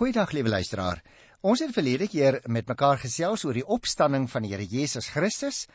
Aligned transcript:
Goeiedag 0.00 0.30
liewe 0.32 0.48
luisteraar. 0.48 1.02
Ons 1.44 1.60
het 1.60 1.74
verlede 1.76 2.06
keer 2.08 2.38
met 2.48 2.70
mekaar 2.70 2.96
gesels 3.02 3.42
oor 3.44 3.52
die 3.52 3.66
opstanding 3.68 4.22
van 4.32 4.46
die 4.46 4.54
Here 4.54 4.64
Jesus 4.64 5.10
Christus, 5.12 5.66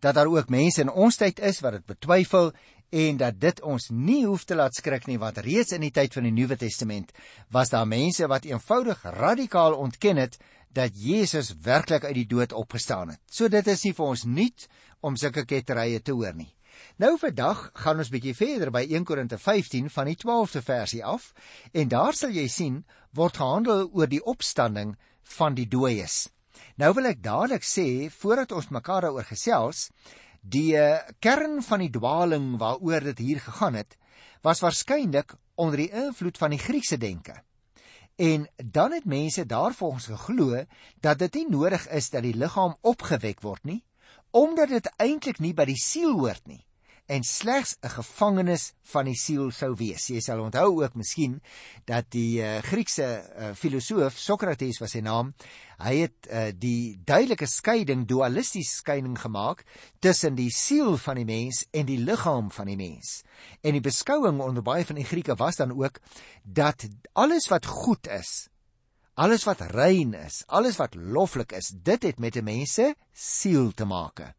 dat 0.00 0.16
daar 0.16 0.30
ook 0.32 0.48
mense 0.48 0.80
in 0.80 0.88
ons 0.88 1.20
tyd 1.20 1.42
is 1.44 1.60
wat 1.60 1.76
dit 1.76 1.84
betwyfel 1.92 2.48
en 2.96 3.20
dat 3.20 3.36
dit 3.42 3.60
ons 3.60 3.90
nie 3.92 4.22
hoef 4.24 4.46
te 4.48 4.56
laat 4.56 4.72
skrik 4.72 5.04
nie 5.04 5.18
want 5.20 5.42
reeds 5.44 5.76
in 5.76 5.84
die 5.84 5.92
tyd 5.92 6.16
van 6.16 6.24
die 6.24 6.32
Nuwe 6.32 6.56
Testament 6.56 7.12
was 7.52 7.74
daar 7.76 7.84
mense 7.84 8.24
wat 8.32 8.48
eenvoudig 8.48 9.04
radikaal 9.18 9.76
ontken 9.76 10.22
het 10.22 10.40
dat 10.72 10.96
Jesus 10.96 11.52
werklik 11.68 12.08
uit 12.08 12.16
die 12.22 12.28
dood 12.32 12.56
opgestaan 12.56 13.12
het. 13.12 13.20
So 13.28 13.52
dit 13.52 13.68
is 13.68 13.84
nie 13.84 13.92
vir 14.00 14.06
ons 14.16 14.24
nuut 14.24 14.68
om 15.04 15.20
sulke 15.20 15.44
ketterye 15.44 16.00
te 16.00 16.16
hoor 16.16 16.32
nie. 16.32 16.54
Nou 16.96 17.16
vandag 17.18 17.70
gaan 17.74 17.98
ons 17.98 18.10
bietjie 18.12 18.34
verder 18.38 18.70
by 18.74 18.84
1 18.86 19.04
Korinte 19.04 19.38
15 19.38 19.90
van 19.90 20.10
die 20.10 20.16
12de 20.20 20.62
versie 20.62 21.04
af 21.04 21.32
en 21.72 21.88
daar 21.88 22.14
sal 22.14 22.30
jy 22.34 22.46
sien 22.48 22.84
word 23.14 23.40
gehandel 23.42 23.88
oor 23.92 24.10
die 24.10 24.22
opstanding 24.22 24.94
van 25.38 25.54
die 25.54 25.66
dooies. 25.68 26.28
Nou 26.76 26.92
wil 26.94 27.10
ek 27.10 27.22
dadelik 27.22 27.66
sê 27.66 28.10
voordat 28.10 28.52
ons 28.52 28.70
mekaar 28.74 29.06
daaroor 29.06 29.26
gesels, 29.26 29.88
die 30.40 30.76
eh, 30.76 31.00
kern 31.20 31.62
van 31.62 31.82
die 31.82 31.90
dwaling 31.90 32.54
waaroor 32.60 33.10
dit 33.12 33.24
hier 33.24 33.40
gegaan 33.40 33.78
het, 33.80 33.96
was 34.44 34.60
waarskynlik 34.60 35.34
onder 35.54 35.80
die 35.80 35.90
invloed 35.90 36.38
van 36.38 36.52
die 36.52 36.60
Griekse 36.60 36.98
denke. 36.98 37.40
En 38.16 38.46
dan 38.56 38.92
het 38.92 39.04
mense 39.04 39.46
daarvolgens 39.46 40.06
geglo 40.06 40.64
dat 41.00 41.18
dit 41.18 41.34
nie 41.34 41.48
nodig 41.50 41.88
is 41.88 42.10
dat 42.10 42.22
die 42.22 42.36
liggaam 42.36 42.76
opgewek 42.82 43.42
word 43.42 43.64
nie, 43.64 43.82
omdat 44.34 44.68
dit 44.74 44.92
eintlik 44.98 45.38
nie 45.38 45.54
by 45.54 45.66
die 45.70 45.78
siel 45.78 46.16
hoort 46.18 46.46
nie 46.50 46.64
en 47.06 47.22
slegs 47.22 47.76
'n 47.80 47.88
gevangenes 47.88 48.72
van 48.82 49.04
die 49.04 49.16
siel 49.16 49.50
sou 49.50 49.74
wees. 49.76 50.06
Jy 50.08 50.20
sal 50.20 50.40
onthou 50.40 50.82
ook 50.82 50.94
miskien 50.94 51.42
dat 51.84 52.08
die 52.10 52.40
uh, 52.40 52.62
Griekse 52.64 53.04
uh, 53.04 53.52
filosoof 53.54 54.16
Sokrates 54.18 54.80
was 54.80 54.94
sy 54.96 55.02
naam. 55.04 55.34
Hy 55.78 55.94
het 55.98 56.28
uh, 56.30 56.48
die 56.56 56.96
duidelike 57.04 57.46
skeiding, 57.46 58.06
dualistiese 58.08 58.76
skeiding 58.80 59.18
gemaak 59.20 59.64
tussen 60.00 60.34
die 60.34 60.50
siel 60.50 60.96
van 60.96 61.20
die 61.20 61.28
mens 61.28 61.66
en 61.72 61.86
die 61.86 62.00
liggaam 62.00 62.50
van 62.50 62.66
die 62.66 62.76
mens. 62.76 63.22
En 63.60 63.76
die 63.76 63.84
beskouing 63.84 64.40
onder 64.40 64.62
baie 64.62 64.84
van 64.84 64.96
die 64.96 65.04
Grieke 65.04 65.36
was 65.36 65.60
dan 65.60 65.76
ook 65.76 66.00
dat 66.42 66.88
alles 67.12 67.48
wat 67.52 67.66
goed 67.66 68.08
is, 68.08 68.48
alles 69.14 69.44
wat 69.44 69.60
rein 69.60 70.14
is, 70.14 70.42
alles 70.46 70.76
wat 70.76 70.94
loflik 70.94 71.52
is, 71.52 71.72
dit 71.74 72.02
het 72.02 72.18
met 72.18 72.36
'n 72.36 72.44
mens 72.44 72.72
se 72.72 72.94
siel 73.12 73.72
te 73.72 73.84
maak. 73.84 74.34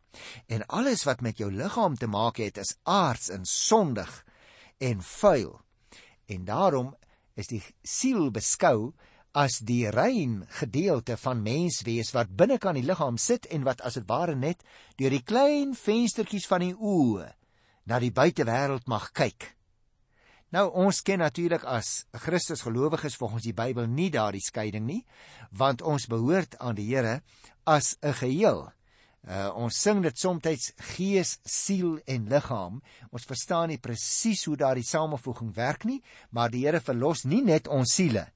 En 0.48 0.66
alles 0.66 1.04
wat 1.04 1.22
met 1.22 1.38
jou 1.38 1.52
liggaam 1.52 1.96
te 1.96 2.08
maak 2.08 2.38
het, 2.38 2.58
is 2.58 2.78
aards 2.84 3.30
en 3.30 3.46
sondig 3.46 4.26
en 4.78 5.02
vuil. 5.02 5.62
En 6.26 6.46
daarom 6.46 6.96
is 7.34 7.48
die 7.48 7.64
siel 7.84 8.32
beskou 8.32 8.94
as 9.32 9.60
die 9.60 9.90
rein 9.90 10.46
gedeelte 10.48 11.18
van 11.18 11.42
menswees 11.44 12.14
wat 12.16 12.36
binnekant 12.36 12.76
die 12.80 12.88
liggaam 12.88 13.18
sit 13.18 13.46
en 13.46 13.64
wat 13.64 13.82
as 13.82 13.94
dit 13.94 14.08
ware 14.08 14.36
net 14.36 14.64
deur 14.96 15.10
die 15.10 15.24
klein 15.24 15.76
venstertjies 15.76 16.48
van 16.48 16.60
die 16.60 16.76
oë 16.76 17.28
na 17.86 18.00
die 18.00 18.12
buitewêreld 18.12 18.88
mag 18.88 19.12
kyk. 19.12 19.55
Nou 20.54 20.70
ons 20.86 21.02
ken 21.02 21.20
natuurlik 21.20 21.64
as 21.66 22.06
Christus 22.26 22.62
gelowiges 22.62 23.18
volgens 23.18 23.44
die 23.48 23.56
Bybel 23.56 23.88
nie 23.90 24.12
daardie 24.14 24.44
skeiding 24.44 24.86
nie, 24.86 25.02
want 25.52 25.82
ons 25.82 26.08
behoort 26.08 26.58
aan 26.60 26.78
die 26.78 26.88
Here 26.92 27.22
as 27.66 27.98
'n 28.02 28.14
geheel. 28.14 28.72
Uh, 29.26 29.50
ons 29.58 29.74
sing 29.74 30.04
dit 30.04 30.18
soms 30.18 30.74
gees, 30.94 31.40
siel 31.44 32.00
en 32.06 32.28
liggaam. 32.30 32.82
Ons 33.12 33.26
verstaan 33.26 33.70
nie 33.70 33.82
presies 33.82 34.46
hoe 34.46 34.56
daardie 34.56 34.86
samevoeging 34.86 35.54
werk 35.56 35.84
nie, 35.84 36.04
maar 36.30 36.50
die 36.50 36.66
Here 36.66 36.80
verlos 36.80 37.26
nie 37.26 37.42
net 37.42 37.68
ons 37.68 37.94
siele. 37.94 38.28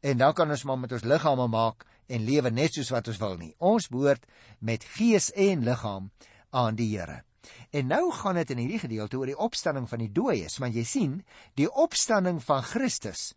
En 0.00 0.18
dan 0.18 0.32
kan 0.32 0.50
ons 0.50 0.64
maar 0.64 0.78
met 0.78 0.92
ons 0.92 1.04
liggame 1.04 1.48
maak 1.48 1.84
en 2.06 2.24
lewe 2.24 2.50
net 2.50 2.74
soos 2.74 2.90
wat 2.90 3.08
ons 3.08 3.18
wil 3.18 3.36
nie. 3.36 3.54
Ons 3.58 3.88
behoort 3.88 4.24
met 4.60 4.84
gees 4.84 5.32
en 5.34 5.64
liggaam 5.66 6.10
aan 6.50 6.78
die 6.78 6.96
Here. 6.96 7.24
En 7.70 7.86
nou 7.86 8.12
gaan 8.12 8.34
dit 8.34 8.50
in 8.50 8.58
hierdie 8.58 8.82
gedeelte 8.82 9.18
oor 9.18 9.30
die 9.30 9.38
opstanding 9.38 9.88
van 9.88 10.02
die 10.02 10.12
dooies, 10.12 10.58
want 10.58 10.74
jy 10.74 10.84
sien, 10.84 11.20
die 11.54 11.70
opstanding 11.70 12.42
van 12.44 12.62
Christus 12.62 13.32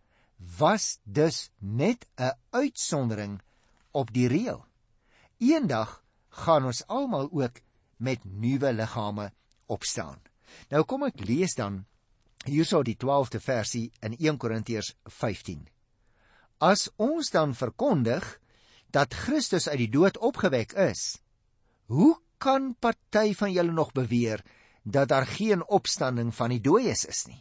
was 0.57 0.99
dus 1.03 1.49
net 1.59 2.05
'n 2.17 2.33
uitsondering 2.51 3.41
op 3.91 4.11
die 4.13 4.27
reël. 4.27 4.65
Eendag 5.37 6.03
gaan 6.29 6.65
ons 6.65 6.87
almal 6.87 7.29
ook 7.31 7.61
met 7.97 8.19
nuwe 8.23 8.73
liggame 8.73 9.31
opstaan. 9.65 10.21
Nou 10.69 10.83
kom 10.83 11.03
ek 11.03 11.19
lees 11.25 11.55
dan 11.55 11.85
hierso 12.45 12.83
die 12.83 12.97
12de 12.97 13.39
versie 13.39 13.91
in 14.01 14.17
1 14.17 14.37
Korintiërs 14.37 14.95
15. 15.03 15.67
As 16.57 16.89
ons 16.95 17.29
dan 17.29 17.55
verkondig 17.55 18.39
dat 18.91 19.13
Christus 19.13 19.67
uit 19.67 19.77
die 19.77 19.89
dood 19.89 20.17
opgewek 20.17 20.73
is, 20.73 21.21
hoe 21.85 22.22
kan 22.43 22.73
party 22.75 23.31
van 23.39 23.51
julle 23.55 23.71
nog 23.71 23.93
beweer 23.95 24.43
dat 24.83 25.07
daar 25.07 25.27
geen 25.27 25.63
opstanding 25.63 26.33
van 26.35 26.51
die 26.51 26.61
dooies 26.61 27.05
is 27.07 27.23
nie? 27.29 27.39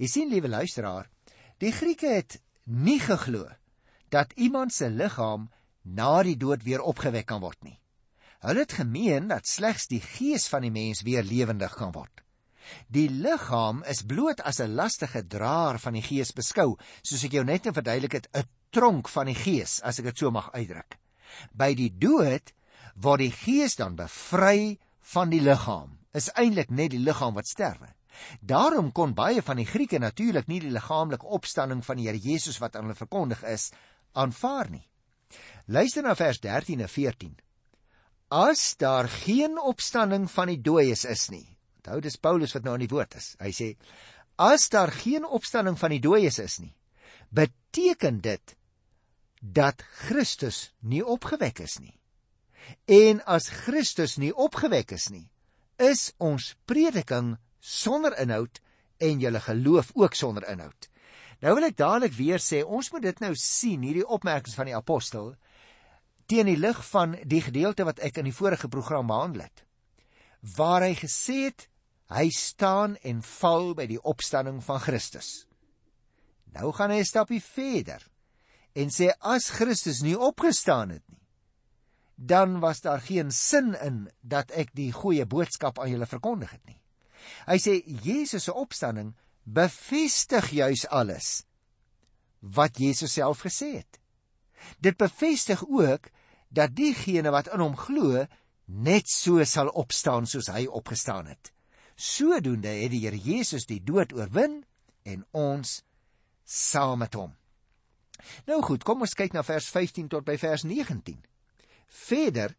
Jy 0.00 0.08
sien 0.08 0.32
liewe 0.32 0.48
luisteraar, 0.48 1.10
die 1.60 1.72
Grieke 1.72 2.08
het 2.16 2.38
nie 2.64 2.98
geglo 3.02 3.46
dat 4.14 4.32
iemand 4.40 4.72
se 4.72 4.88
liggaam 4.90 5.50
na 5.84 6.22
die 6.24 6.38
dood 6.40 6.64
weer 6.64 6.80
opgewek 6.80 7.26
kan 7.28 7.42
word 7.44 7.60
nie. 7.66 7.76
Hulle 8.44 8.64
het 8.64 8.76
gemeen 8.80 9.28
dat 9.28 9.48
slegs 9.48 9.88
die 9.90 10.00
gees 10.00 10.48
van 10.52 10.64
die 10.64 10.72
mens 10.72 11.02
weer 11.04 11.24
lewendig 11.24 11.76
kan 11.76 11.92
word. 11.92 12.24
Die 12.88 13.08
liggaam 13.10 13.82
is 13.88 14.04
bloot 14.08 14.40
as 14.40 14.60
'n 14.60 14.74
lastige 14.74 15.26
draer 15.26 15.78
van 15.78 15.92
die 15.92 16.02
gees 16.02 16.32
beskou, 16.32 16.76
soos 17.02 17.24
ek 17.24 17.32
jou 17.32 17.44
net 17.44 17.68
verduidelik 17.68 18.12
het, 18.12 18.28
'n 18.32 18.48
tronk 18.70 19.08
van 19.08 19.26
die 19.26 19.36
gees, 19.36 19.80
as 19.82 19.98
ek 19.98 20.04
dit 20.04 20.18
so 20.18 20.30
mag 20.30 20.52
uitdruk. 20.52 20.98
By 21.52 21.74
die 21.74 21.90
dood 21.90 22.52
word 22.94 23.24
die 23.24 23.32
gees 23.34 23.76
dan 23.76 23.96
bevry 23.96 24.78
van 25.14 25.30
die 25.30 25.42
liggaam. 25.42 25.98
Is 26.14 26.30
eintlik 26.38 26.70
net 26.70 26.94
die 26.94 27.02
liggaam 27.02 27.34
wat 27.34 27.50
sterwe. 27.50 27.90
Daarom 28.40 28.92
kon 28.92 29.14
baie 29.14 29.42
van 29.42 29.58
die 29.58 29.66
Grieke 29.66 29.98
natuurlik 29.98 30.46
nie 30.46 30.60
die 30.62 30.70
liggaamlike 30.70 31.26
opstanding 31.26 31.82
van 31.84 31.98
die 31.98 32.06
Here 32.06 32.18
Jesus 32.18 32.60
wat 32.62 32.76
aan 32.76 32.86
hulle 32.86 32.98
verkondig 32.98 33.42
is 33.42 33.70
aanvaar 34.12 34.70
nie. 34.70 34.84
Luister 35.66 36.02
na 36.02 36.14
vers 36.14 36.38
13 36.40 36.80
en 36.80 36.88
14 36.88 37.34
as 38.34 38.74
daar 38.76 39.08
geen 39.08 39.58
opstanding 39.60 40.30
van 40.30 40.50
die 40.50 40.58
dooies 40.58 41.04
is 41.04 41.28
nie. 41.30 41.46
Onthou 41.78 42.00
dis 42.00 42.16
Paulus 42.16 42.54
wat 42.56 42.64
nou 42.64 42.74
aan 42.74 42.82
die 42.82 42.90
woord 42.90 43.14
is. 43.14 43.34
Hy 43.38 43.52
sê 43.54 43.68
as 44.40 44.66
daar 44.72 44.90
geen 44.90 45.24
opstanding 45.24 45.76
van 45.78 45.92
die 45.94 46.00
dooies 46.02 46.40
is 46.42 46.58
nie, 46.58 46.72
beteken 47.30 48.18
dit 48.24 48.56
dat 49.38 49.84
Christus 50.06 50.72
nie 50.80 51.04
opgewek 51.04 51.60
is 51.62 51.78
nie. 51.78 51.94
En 52.86 53.20
as 53.26 53.48
Christus 53.48 54.16
nie 54.16 54.32
opgewek 54.34 54.92
is 54.92 55.08
nie, 55.10 55.28
is 55.78 56.12
ons 56.18 56.54
prediking 56.66 57.36
sonder 57.60 58.14
inhoud 58.20 58.60
en 58.98 59.20
julle 59.20 59.40
geloof 59.40 59.90
ook 59.94 60.14
sonder 60.14 60.46
inhoud. 60.48 60.90
Nou 61.40 61.54
wil 61.54 61.66
ek 61.68 61.76
dadelik 61.76 62.14
weer 62.16 62.40
sê, 62.40 62.62
ons 62.64 62.90
moet 62.92 63.02
dit 63.02 63.20
nou 63.20 63.32
sien, 63.36 63.82
hierdie 63.82 64.06
opmerkings 64.06 64.54
van 64.56 64.70
die 64.70 64.76
apostel, 64.76 65.34
teen 66.26 66.48
die 66.48 66.58
lig 66.58 66.80
van 66.88 67.16
die 67.28 67.42
gedeelte 67.44 67.84
wat 67.84 68.00
ek 68.04 68.20
in 68.20 68.28
die 68.30 68.36
vorige 68.36 68.68
program 68.72 69.08
behandel 69.10 69.46
het 69.46 69.64
waar 70.56 70.84
hy 70.84 70.92
gesê 70.96 71.36
het 71.48 71.66
hy 72.12 72.28
staan 72.36 72.96
en 73.00 73.22
val 73.24 73.72
by 73.76 73.86
die 73.88 74.00
opstanding 74.00 74.60
van 74.64 74.80
Christus 74.80 75.46
nou 76.56 76.72
gaan 76.72 76.92
hy 76.92 77.00
'n 77.00 77.10
stapie 77.10 77.40
verder 77.40 78.02
en 78.74 78.88
sê 78.88 79.12
as 79.20 79.50
Christus 79.50 80.02
nie 80.02 80.16
opgestaan 80.16 80.96
het 80.96 81.04
nie 81.08 81.20
dan 82.16 82.60
was 82.60 82.80
daar 82.80 83.00
geen 83.00 83.32
sin 83.34 83.74
in 83.82 84.04
dat 84.20 84.50
ek 84.50 84.70
die 84.74 84.92
goeie 84.92 85.26
boodskap 85.26 85.78
aan 85.78 85.90
julle 85.90 86.06
verkondig 86.06 86.54
het 86.54 86.64
nie 86.66 86.80
hy 87.48 87.58
sê 87.58 87.80
Jesus 88.04 88.46
se 88.48 88.54
opstanding 88.54 89.14
bevestig 89.44 90.50
juis 90.50 90.86
alles 90.88 91.42
wat 92.40 92.78
Jesus 92.78 93.12
self 93.12 93.44
gesê 93.44 93.76
het 93.80 94.00
Dit 94.78 94.96
bevestig 94.96 95.64
ook 95.68 96.08
dat 96.48 96.76
diegene 96.76 97.30
wat 97.30 97.48
in 97.52 97.60
hom 97.60 97.76
glo 97.76 98.26
net 98.64 99.08
so 99.10 99.44
sal 99.44 99.68
opstaan 99.68 100.26
soos 100.26 100.48
hy 100.52 100.66
opgestaan 100.66 101.26
het. 101.26 101.52
Sodoende 101.94 102.68
het 102.68 102.90
die 102.90 103.04
Here 103.04 103.18
Jesus 103.18 103.66
die 103.66 103.82
dood 103.82 104.12
oorwin 104.12 104.62
en 105.02 105.26
ons 105.30 105.82
saam 106.44 106.98
met 107.04 107.14
hom. 107.14 107.34
Nou 108.48 108.62
goed, 108.62 108.84
kom 108.84 109.04
ons 109.04 109.14
kyk 109.14 109.34
na 109.34 109.44
vers 109.44 109.68
15 109.70 110.08
tot 110.08 110.24
by 110.24 110.36
vers 110.40 110.64
19. 110.64 111.20
Verder 111.86 112.56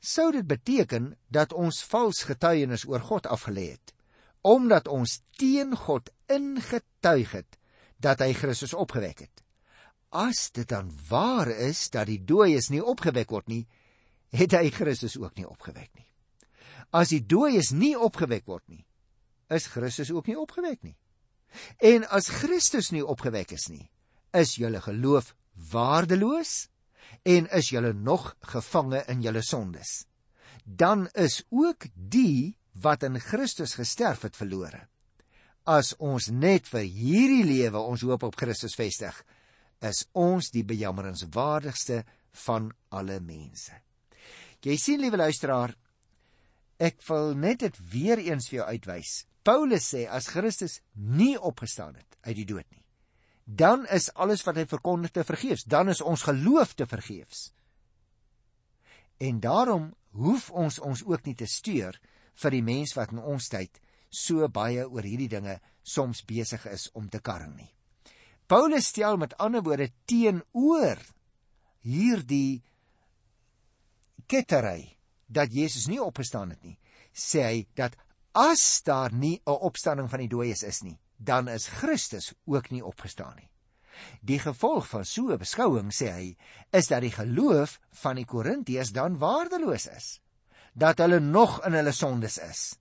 sou 0.00 0.30
dit 0.32 0.46
beteken 0.46 1.14
dat 1.28 1.52
ons 1.52 1.82
vals 1.88 2.24
getuienis 2.28 2.84
oor 2.88 3.00
God 3.00 3.26
afgelê 3.26 3.70
het, 3.74 3.94
omdat 4.42 4.88
ons 4.88 5.20
teen 5.40 5.76
God 5.76 6.10
ingetuig 6.28 7.32
het 7.32 7.58
dat 7.96 8.20
hy 8.20 8.32
Christus 8.36 8.74
opgewek 8.76 9.24
het 9.24 9.44
as 10.14 10.50
dit 10.54 10.68
dan 10.70 10.92
waar 11.08 11.50
is 11.50 11.90
dat 11.90 12.06
die 12.06 12.20
dooies 12.22 12.70
nie 12.70 12.82
opgewek 12.82 13.32
word 13.34 13.50
nie, 13.50 13.64
het 14.34 14.54
hy 14.54 14.70
Christus 14.74 15.16
ook 15.18 15.34
nie 15.38 15.46
opgewek 15.46 15.90
nie. 15.98 16.06
As 16.94 17.10
die 17.10 17.22
dooies 17.26 17.72
nie 17.74 17.94
opgewek 17.98 18.46
word 18.46 18.62
nie, 18.70 18.84
is 19.50 19.66
Christus 19.72 20.12
ook 20.14 20.30
nie 20.30 20.38
opgewek 20.38 20.84
nie. 20.86 20.94
En 21.82 22.06
as 22.14 22.30
Christus 22.30 22.92
nie 22.94 23.02
opgewek 23.02 23.56
is 23.58 23.66
nie, 23.70 23.88
is 24.34 24.54
julle 24.58 24.80
geloof 24.82 25.34
waardeloos 25.70 26.68
en 27.22 27.46
is 27.56 27.70
julle 27.70 27.92
nog 27.92 28.34
gevange 28.54 29.04
in 29.08 29.22
julle 29.22 29.42
sondes. 29.42 30.04
Dan 30.64 31.08
is 31.12 31.42
ook 31.50 31.86
die 31.94 32.56
wat 32.80 33.02
in 33.02 33.20
Christus 33.20 33.74
gesterf 33.78 34.24
het 34.26 34.36
verlore. 34.36 34.86
As 35.64 35.94
ons 35.96 36.28
net 36.28 36.68
vir 36.68 36.84
hierdie 36.84 37.44
lewe 37.44 37.80
ons 37.80 38.02
hoop 38.04 38.26
op 38.26 38.36
Christus 38.36 38.76
vestig, 38.76 39.14
is 39.80 40.04
ons 40.12 40.50
die 40.52 40.64
bejammeringswaardigste 40.64 42.02
van 42.44 42.70
alle 42.92 43.20
mense. 43.20 43.72
Jy 44.64 44.76
sien 44.80 45.00
liewe 45.00 45.20
luisteraar, 45.20 45.74
ek 46.80 47.02
wil 47.08 47.34
net 47.36 47.62
dit 47.64 47.80
weer 47.92 48.20
eens 48.20 48.48
vir 48.50 48.62
jou 48.62 48.68
uitwys. 48.72 49.24
Paulus 49.44 49.90
sê 49.92 50.06
as 50.08 50.30
Christus 50.32 50.80
nie 50.96 51.36
opgestaan 51.36 51.94
het 51.98 52.16
uit 52.24 52.36
die 52.40 52.48
dood 52.48 52.64
nie, 52.72 52.83
dan 53.44 53.86
is 53.92 54.08
alles 54.14 54.42
wat 54.44 54.56
hy 54.56 54.64
verkondig 54.66 55.12
te 55.12 55.24
vergeefs, 55.24 55.64
dan 55.68 55.88
is 55.92 56.00
ons 56.00 56.24
geloof 56.24 56.74
te 56.74 56.86
vergeefs. 56.86 57.52
En 59.20 59.40
daarom 59.40 59.92
hoef 60.16 60.50
ons 60.50 60.78
ons 60.78 61.04
ook 61.04 61.24
nie 61.28 61.36
te 61.36 61.46
steur 61.46 61.98
vir 62.42 62.50
die 62.50 62.64
mens 62.64 62.94
wat 62.96 63.12
in 63.12 63.22
ons 63.22 63.48
tyd 63.52 63.80
so 64.14 64.48
baie 64.48 64.86
oor 64.86 65.04
hierdie 65.04 65.30
dinge 65.30 65.58
soms 65.82 66.22
besig 66.24 66.64
is 66.70 66.88
om 66.94 67.08
te 67.10 67.20
karring 67.20 67.54
nie. 67.56 67.70
Paulus 68.46 68.88
stel 68.92 69.16
met 69.20 69.36
ander 69.40 69.62
woorde 69.64 69.90
teenoor 70.08 71.00
hierdie 71.84 72.62
kettery 74.28 74.96
dat 75.26 75.52
Jesus 75.52 75.88
nie 75.88 76.00
opgestaan 76.00 76.52
het 76.54 76.62
nie, 76.64 76.78
sê 77.12 77.44
hy 77.44 77.62
dat 77.76 77.96
as 78.34 78.82
daar 78.82 79.12
nie 79.12 79.40
'n 79.46 79.58
opstanding 79.68 80.10
van 80.10 80.20
die 80.20 80.28
dooies 80.28 80.62
is 80.62 80.82
nie, 80.82 80.98
dan 81.16 81.48
is 81.48 81.66
Christus 81.66 82.32
ook 82.44 82.70
nie 82.70 82.84
opgestaan 82.84 83.36
nie. 83.36 83.50
Die 84.20 84.38
gevolg 84.42 84.88
van 84.90 85.04
so 85.04 85.30
'n 85.32 85.38
beskouing, 85.38 85.92
sê 85.92 86.10
hy, 86.10 86.36
is 86.72 86.88
dat 86.88 87.00
die 87.00 87.14
geloof 87.14 87.80
van 88.02 88.16
die 88.16 88.24
Korintiërs 88.24 88.92
dan 88.92 89.18
waardeloos 89.18 89.86
is, 89.86 90.20
dat 90.74 90.98
hulle 90.98 91.20
nog 91.20 91.64
in 91.66 91.72
hulle 91.72 91.92
sondes 91.92 92.38
is. 92.38 92.78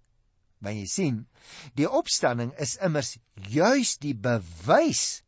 Want 0.58 0.76
jy 0.76 0.86
sien, 0.86 1.28
die 1.76 1.90
opstanding 1.90 2.54
is 2.58 2.76
immers 2.76 3.18
juis 3.36 3.98
die 3.98 4.16
bewys 4.16 5.24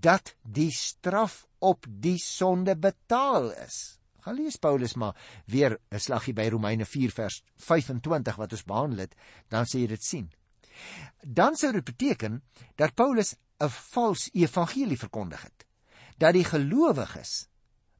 dat 0.00 0.34
die 0.42 0.70
straf 0.70 1.46
op 1.58 1.86
die 1.88 2.18
sonde 2.18 2.76
betaal 2.76 3.50
is. 3.50 3.98
Gaan 4.20 4.36
lees 4.36 4.56
Paulus 4.56 4.94
maar 4.94 5.16
weer 5.46 5.78
'n 5.90 5.98
slaggie 5.98 6.34
by 6.34 6.48
Romeine 6.50 6.84
4 6.84 7.10
vers 7.10 7.42
25 7.56 8.36
wat 8.36 8.52
ons 8.52 8.64
behandel 8.64 8.98
het, 8.98 9.14
dan 9.48 9.64
sê 9.64 9.78
jy 9.78 9.86
dit 9.86 10.02
sien. 10.02 10.30
Dan 11.22 11.56
sou 11.56 11.72
dit 11.72 11.84
beteken 11.84 12.42
dat 12.74 12.94
Paulus 12.94 13.34
'n 13.58 13.68
vals 13.68 14.28
evangelie 14.32 14.98
verkondig 14.98 15.42
het. 15.42 15.66
Dat 16.18 16.32
die 16.32 16.44
gelowiges 16.44 17.48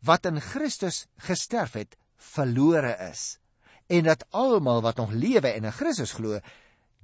wat 0.01 0.27
in 0.27 0.41
Christus 0.41 1.07
gesterf 1.17 1.73
het, 1.73 1.97
verlore 2.17 2.97
is 3.11 3.39
en 3.87 4.03
dat 4.03 4.27
almal 4.31 4.83
wat 4.83 4.97
nog 4.97 5.11
lewe 5.11 5.49
en 5.49 5.65
in 5.65 5.73
Christus 5.73 6.13
glo, 6.13 6.41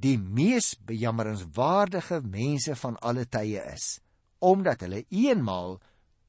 die 0.03 0.19
mees 0.19 0.75
bejammeringswaardige 0.87 2.21
mense 2.27 2.77
van 2.77 2.99
alle 2.99 3.27
tye 3.29 3.63
is 3.73 4.01
omdat 4.43 4.81
hulle 4.83 5.05
eenmaal 5.15 5.77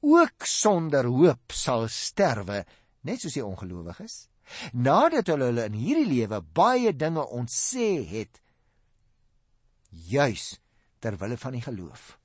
ook 0.06 0.46
sonder 0.46 1.08
hoop 1.10 1.56
sal 1.56 1.88
sterwe, 1.90 2.60
net 3.02 3.24
soos 3.24 3.34
die 3.34 3.42
ongelowiges, 3.42 4.28
nadat 4.76 5.32
hulle 5.32 5.48
hulle 5.50 5.66
in 5.72 5.78
hierdie 5.80 6.06
lewe 6.12 6.38
baie 6.54 6.92
dinge 6.94 7.24
ontsê 7.34 8.04
het, 8.12 8.38
juis 9.94 10.60
ter 11.00 11.18
wille 11.18 11.38
van 11.38 11.52
die 11.52 11.62
geloof. 11.62 12.18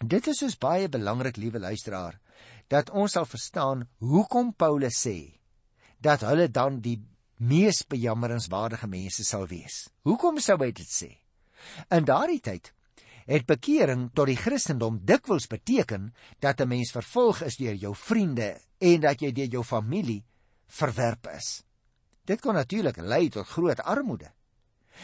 Dit 0.00 0.26
is 0.26 0.38
dus 0.38 0.58
baie 0.58 0.88
belangrik, 0.88 1.36
liewe 1.36 1.58
luisteraar, 1.58 2.20
dat 2.68 2.90
ons 2.90 3.12
sal 3.12 3.26
verstaan 3.28 3.88
hoekom 3.98 4.54
Paulus 4.54 5.00
sê 5.06 5.18
dat 6.00 6.24
hulle 6.24 6.48
dan 6.48 6.80
die 6.80 6.96
mees 7.40 7.82
bejammeringswaardige 7.88 8.88
mense 8.88 9.24
sal 9.24 9.46
wees. 9.48 9.88
Hoekom 10.04 10.40
sou 10.40 10.56
hy 10.60 10.70
dit 10.72 10.88
sê? 10.88 11.10
In 11.92 12.06
daardie 12.08 12.40
tyd 12.40 12.72
het 13.30 13.46
bekering 13.46 14.08
tot 14.16 14.30
die 14.30 14.38
Christendom 14.38 14.98
dikwels 15.06 15.46
beteken 15.50 16.12
dat 16.40 16.60
'n 16.60 16.68
mens 16.68 16.90
vervolg 16.90 17.42
is 17.42 17.56
deur 17.56 17.74
jou 17.74 17.94
vriende 17.94 18.60
en 18.78 19.00
dat 19.00 19.20
jy 19.20 19.32
deur 19.32 19.48
jou 19.48 19.64
familie 19.64 20.24
verwerp 20.66 21.26
is. 21.36 21.62
Dit 22.24 22.40
kon 22.40 22.54
natuurlik 22.54 22.96
lei 22.96 23.28
tot 23.28 23.46
groot 23.46 23.80
armoede. 23.80 24.32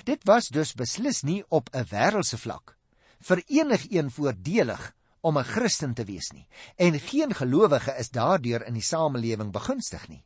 Dit 0.04 0.24
was 0.24 0.48
dus 0.48 0.74
beslis 0.74 1.22
nie 1.22 1.44
op 1.48 1.68
'n 1.72 1.86
wêreldse 1.90 2.38
vlak 2.38 2.76
vir 3.20 3.42
enigiemand 3.46 4.12
voordelig 4.12 4.92
om 5.20 5.38
'n 5.38 5.44
Christen 5.44 5.94
te 5.94 6.04
wees 6.04 6.30
nie 6.32 6.46
en 6.76 7.00
geen 7.00 7.34
gelowige 7.34 7.94
is 7.98 8.10
daardeur 8.10 8.66
in 8.66 8.74
die 8.74 8.82
samelewing 8.82 9.52
begunstig 9.52 10.08
nie. 10.08 10.24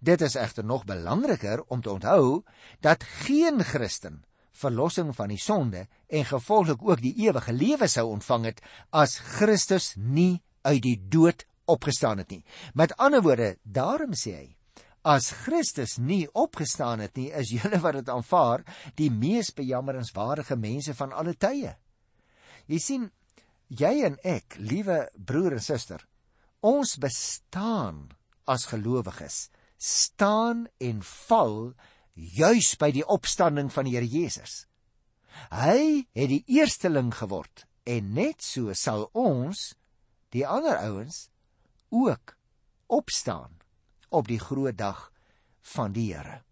Dit 0.00 0.20
is 0.20 0.34
egter 0.34 0.64
nog 0.64 0.84
belangriker 0.84 1.62
om 1.68 1.82
te 1.82 1.90
onthou 1.90 2.42
dat 2.80 3.04
geen 3.04 3.64
Christen 3.64 4.24
verlossing 4.52 5.14
van 5.14 5.28
die 5.28 5.40
sonde 5.40 5.86
en 6.06 6.24
gevolglik 6.24 6.82
ook 6.82 7.00
die 7.02 7.14
ewige 7.14 7.52
lewe 7.52 7.86
sou 7.86 8.08
ontvang 8.10 8.44
het 8.44 8.62
as 8.90 9.18
Christus 9.18 9.94
nie 9.96 10.42
uit 10.62 10.82
die 10.82 10.98
dood 11.08 11.44
opgestaan 11.64 12.18
het 12.18 12.30
nie. 12.30 12.44
Met 12.74 12.96
ander 12.96 13.22
woorde, 13.22 13.56
daarom 13.62 14.16
sê 14.16 14.34
hy, 14.34 14.56
as 15.06 15.30
Christus 15.44 15.96
nie 15.98 16.26
opgestaan 16.34 17.00
het 17.04 17.16
nie, 17.16 17.28
is 17.30 17.52
julle 17.54 17.80
wat 17.84 18.00
dit 18.00 18.08
aanvaar, 18.12 18.64
die 18.98 19.10
mees 19.10 19.52
bejammeringswaardige 19.54 20.56
mense 20.58 20.94
van 20.98 21.12
alle 21.12 21.34
tye. 21.34 21.74
Jy 22.68 22.80
sien, 22.82 23.06
jy 23.68 23.92
en 24.08 24.18
ek, 24.26 24.58
liewe 24.58 25.06
broer 25.16 25.58
en 25.58 25.64
suster, 25.64 26.02
ons 26.60 26.96
bestaan 27.00 28.08
as 28.48 28.66
gelowiges, 28.68 29.48
staan 29.78 30.66
en 30.82 31.02
val 31.06 31.72
juis 32.18 32.72
by 32.80 32.90
die 32.92 33.06
opstanding 33.06 33.70
van 33.70 33.86
die 33.86 33.94
Here 33.94 34.08
Jesus. 34.08 34.64
Hy 35.54 36.08
het 36.18 36.32
die 36.32 36.42
eersteling 36.58 37.12
geword 37.14 37.64
en 37.88 38.10
net 38.16 38.42
so 38.42 38.74
sal 38.74 39.06
ons 39.16 39.70
die 40.34 40.44
ander 40.44 40.76
ouens 40.82 41.28
ook 41.94 42.34
opstaan 42.92 43.57
op 44.10 44.28
die 44.28 44.40
groot 44.40 44.76
dag 44.76 45.12
van 45.74 45.92
die 45.92 46.12
Here. 46.14 46.42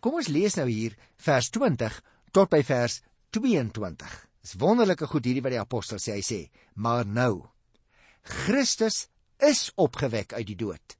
Kom 0.00 0.14
ons 0.14 0.28
lees 0.28 0.56
nou 0.56 0.68
hier 0.68 0.96
vers 1.16 1.50
20 1.50 2.00
tot 2.32 2.50
by 2.50 2.62
vers 2.62 3.00
22. 3.36 4.14
Dis 4.42 4.56
wonderlike 4.58 5.06
goed 5.06 5.24
hierdie 5.24 5.44
wat 5.44 5.52
die 5.52 5.60
apostel 5.60 5.98
sê. 5.98 6.16
Hy 6.16 6.24
sê: 6.24 6.40
"Maar 6.74 7.06
nou 7.06 7.48
Christus 8.22 9.08
is 9.38 9.70
opgewek 9.76 10.32
uit 10.32 10.46
die 10.46 10.56
dood 10.56 10.96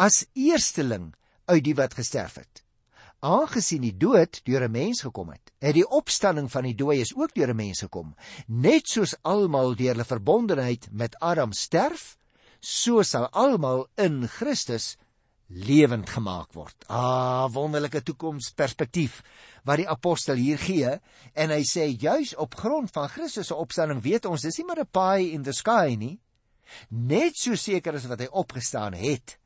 as 0.00 0.24
eersteling 0.34 1.12
uit 1.46 1.64
die 1.64 1.74
wat 1.76 1.94
gesterf 1.94 2.38
het 2.40 2.62
aangesien 3.22 3.84
die 3.86 3.94
dood 3.94 4.40
deur 4.48 4.64
'n 4.66 4.70
mens 4.70 5.00
gekom 5.06 5.30
het, 5.30 5.52
het 5.62 5.74
die 5.74 5.86
opstanding 5.86 6.50
van 6.50 6.64
die 6.66 6.74
dooies 6.74 7.14
ook 7.14 7.34
deur 7.34 7.50
'n 7.50 7.56
mens 7.56 7.78
gekom. 7.78 8.14
Net 8.48 8.88
soos 8.88 9.14
almal 9.22 9.74
deur 9.74 9.94
hulle 9.94 10.04
verbondenheid 10.04 10.88
met 10.90 11.18
Adam 11.20 11.52
sterf, 11.52 12.16
so 12.62 13.02
sal 13.02 13.26
almal 13.34 13.88
in 13.98 14.28
Christus 14.30 14.96
lewend 15.52 16.08
gemaak 16.08 16.54
word. 16.54 16.76
Ah, 16.88 17.50
wonderlike 17.52 18.00
toekomsperspektief 18.06 19.20
wat 19.66 19.82
die 19.82 19.88
apostel 19.90 20.40
hier 20.40 20.60
gee 20.62 20.94
en 21.34 21.52
hy 21.52 21.60
sê 21.66 21.88
juis 21.90 22.32
op 22.40 22.56
grond 22.58 22.90
van 22.94 23.10
Christus 23.12 23.50
se 23.50 23.58
opstanding 23.58 24.00
weet 24.04 24.26
ons 24.30 24.46
dis 24.46 24.58
nie 24.58 24.66
maar 24.66 24.80
'n 24.80 24.92
pie 24.92 25.32
in 25.34 25.42
the 25.42 25.52
sky 25.52 25.96
nie. 25.98 26.18
Net 26.90 27.36
so 27.36 27.54
seker 27.54 27.94
as 27.94 28.06
wat 28.06 28.20
hy 28.20 28.28
opgestaan 28.30 28.94
het, 28.94 29.38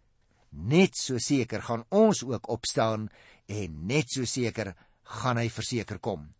net 0.53 0.95
so 0.95 1.19
seker 1.19 1.63
gaan 1.63 1.85
ons 1.91 2.23
ook 2.23 2.49
opstaan 2.49 3.09
en 3.49 3.87
net 3.87 4.09
so 4.11 4.25
seker 4.25 4.75
gaan 5.03 5.37
hy 5.37 5.49
verseker 5.49 5.99
kom. 5.99 6.35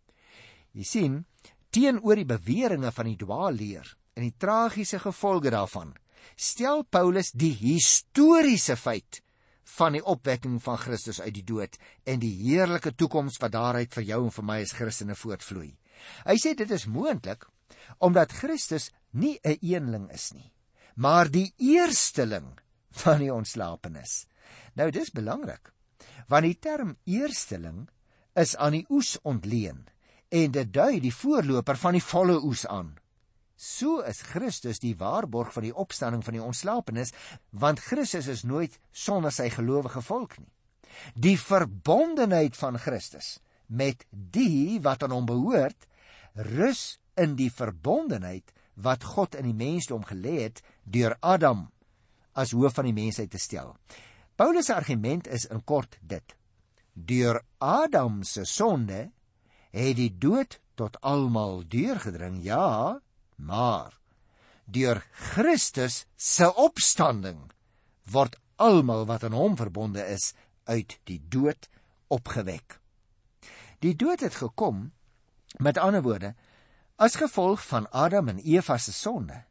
Jy 0.73 0.83
sien, 0.83 1.25
teenoor 1.71 2.15
die 2.15 2.25
beweringe 2.25 2.91
van 2.91 3.05
die 3.05 3.17
dwaalleer 3.17 3.97
en 4.15 4.23
die 4.23 4.35
tragiese 4.37 4.99
gevolge 4.99 5.49
daarvan, 5.49 5.93
stel 6.35 6.83
Paulus 6.83 7.31
die 7.31 7.53
historiese 7.55 8.75
feit 8.75 9.21
van 9.77 9.93
die 9.97 10.03
opwekking 10.03 10.57
van 10.63 10.79
Christus 10.81 11.21
uit 11.21 11.33
die 11.35 11.45
dood 11.45 11.77
en 12.05 12.19
die 12.19 12.33
heerlike 12.41 12.95
toekoms 12.95 13.37
wat 13.41 13.53
daaruit 13.53 13.93
vir 13.93 14.03
jou 14.03 14.23
en 14.25 14.33
vir 14.33 14.47
my 14.49 14.61
as 14.63 14.73
Christene 14.75 15.15
voortvloei. 15.15 15.71
Hy 16.25 16.37
sê 16.41 16.55
dit 16.57 16.71
is 16.71 16.87
moontlik 16.87 17.47
omdat 18.03 18.33
Christus 18.33 18.91
nie 19.11 19.39
'n 19.43 19.51
een 19.51 19.59
eenling 19.61 20.11
is 20.11 20.33
nie, 20.33 20.51
maar 20.95 21.29
die 21.29 21.53
eersteling 21.57 22.59
van 23.03 23.19
die 23.19 23.33
ontslapenis. 23.33 24.27
Nou 24.75 24.91
dis 24.91 25.11
belangrik 25.11 25.71
want 26.27 26.43
die 26.43 26.57
term 26.59 26.95
eersteling 27.05 27.87
is 28.35 28.55
aan 28.55 28.75
die 28.77 28.85
oes 28.93 29.15
ontleen 29.23 29.85
en 30.29 30.51
dit 30.51 30.71
dui 30.73 30.99
die 30.99 31.13
voorloper 31.13 31.79
van 31.79 31.95
die 31.97 32.03
volle 32.03 32.37
oes 32.43 32.65
aan. 32.67 32.97
So 33.57 34.03
is 34.05 34.21
Christus 34.21 34.77
die 34.79 34.93
waarborg 34.97 35.49
van 35.55 35.65
die 35.65 35.73
opstanding 35.73 36.21
van 36.23 36.37
die 36.37 36.43
ontslapenis, 36.43 37.11
want 37.49 37.81
Christus 37.81 38.29
is 38.29 38.45
nooit 38.45 38.77
sonder 38.93 39.33
sy 39.33 39.49
gelowige 39.49 40.03
volk 40.05 40.37
nie. 40.37 40.51
Die 41.17 41.37
verbondenheid 41.41 42.55
van 42.57 42.77
Christus 42.77 43.39
met 43.67 44.05
die 44.11 44.77
wat 44.85 45.03
aan 45.03 45.15
hom 45.15 45.25
behoort, 45.27 45.89
rus 46.37 46.99
in 47.17 47.33
die 47.35 47.49
verbondenheid 47.51 48.53
wat 48.77 49.03
God 49.03 49.35
in 49.35 49.49
die 49.49 49.57
mensdom 49.57 50.05
gelê 50.05 50.37
het 50.45 50.61
deur 50.85 51.17
Adam 51.19 51.65
as 52.37 52.53
hoof 52.53 52.77
van 52.77 52.85
die 52.85 52.95
mensheid 52.95 53.31
te 53.33 53.41
stel. 53.41 53.73
Paulus 54.37 54.69
se 54.69 54.75
argument 54.77 55.27
is 55.27 55.47
in 55.49 55.63
kort 55.65 55.97
dit: 56.05 56.35
Deur 56.93 57.41
Adam 57.57 58.21
se 58.23 58.45
sonde 58.45 59.07
het 59.73 59.97
die 59.97 60.13
dood 60.13 60.59
tot 60.77 61.01
almal 61.01 61.63
deurgedring, 61.65 62.37
ja, 62.45 63.01
maar 63.37 63.95
deur 64.65 64.99
Christus 65.11 66.05
se 66.15 66.49
opstanding 66.55 67.51
word 68.11 68.35
almal 68.55 69.05
wat 69.07 69.23
aan 69.23 69.37
hom 69.37 69.55
verbonde 69.55 70.03
is 70.03 70.33
uit 70.67 70.97
die 71.07 71.21
dood 71.29 71.69
opgewek. 72.11 72.79
Die 73.79 73.95
dood 73.95 74.19
het 74.25 74.35
gekom 74.35 74.91
met 75.63 75.77
ander 75.77 76.01
woorde 76.01 76.33
as 76.97 77.15
gevolg 77.15 77.61
van 77.67 77.87
Adam 77.91 78.27
en 78.33 78.41
Eva 78.41 78.77
se 78.77 78.91
sonde. 78.93 79.43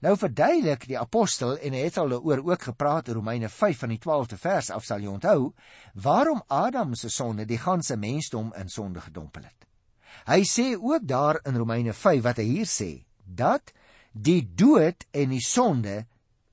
Nou 0.00 0.14
verduidelik 0.16 0.86
die 0.88 0.98
apostel 0.98 1.58
en 1.60 1.74
hy 1.76 1.82
het 1.84 1.98
al 2.00 2.14
daaroor 2.14 2.40
ook 2.48 2.62
gepraat 2.70 3.10
in 3.12 3.18
Romeine 3.18 3.50
5 3.52 3.82
van 3.84 3.92
die 3.92 4.00
12de 4.00 4.38
vers 4.40 4.70
af 4.72 4.86
sal 4.88 5.04
jy 5.04 5.12
onthou 5.12 5.52
waarom 5.94 6.40
Adam 6.48 6.94
se 6.96 7.12
sonde 7.12 7.44
die 7.44 7.60
ganse 7.60 7.96
mensdom 8.00 8.54
in 8.56 8.72
sonde 8.72 9.04
gedompel 9.04 9.44
het. 9.44 9.68
Hy 10.26 10.40
sê 10.48 10.72
ook 10.80 11.04
daar 11.04 11.40
in 11.44 11.56
Romeine 11.60 11.92
5 11.92 12.24
wat 12.24 12.40
hy 12.40 12.48
hier 12.48 12.68
sê 12.68 12.90
dat 13.36 13.72
die 14.12 14.42
dood 14.42 15.06
en 15.10 15.34
die 15.34 15.44
sonde 15.44 16.04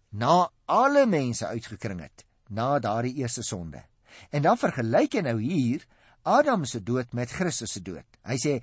na 0.10 0.50
alle 0.66 1.06
mense 1.10 1.48
uitgekring 1.48 2.02
het 2.06 2.26
na 2.50 2.78
daardie 2.80 3.16
eerste 3.22 3.44
sonde. 3.44 3.84
En 4.32 4.42
dan 4.42 4.58
vergelyk 4.58 5.18
hy 5.18 5.24
nou 5.26 5.38
hier 5.42 5.84
Adam 6.28 6.66
se 6.68 6.82
dood 6.84 7.14
met 7.16 7.32
Christus 7.32 7.76
se 7.76 7.82
dood. 7.84 8.06
Hy 8.28 8.38
sê 8.42 8.54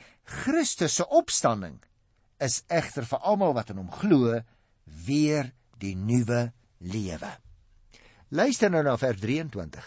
Christus 0.45 0.99
se 1.01 1.07
opstanding 1.09 1.79
is 2.43 2.63
egter 2.69 3.07
vir 3.09 3.23
almal 3.25 3.55
wat 3.57 3.73
in 3.73 3.81
hom 3.81 3.93
glo 3.93 4.41
weer 5.07 5.53
die 5.81 5.95
nuwe 5.97 6.51
lewe. 6.85 7.31
Luister 8.35 8.73
nou 8.73 8.83
na 8.85 8.97
vers 9.01 9.21
23. 9.21 9.85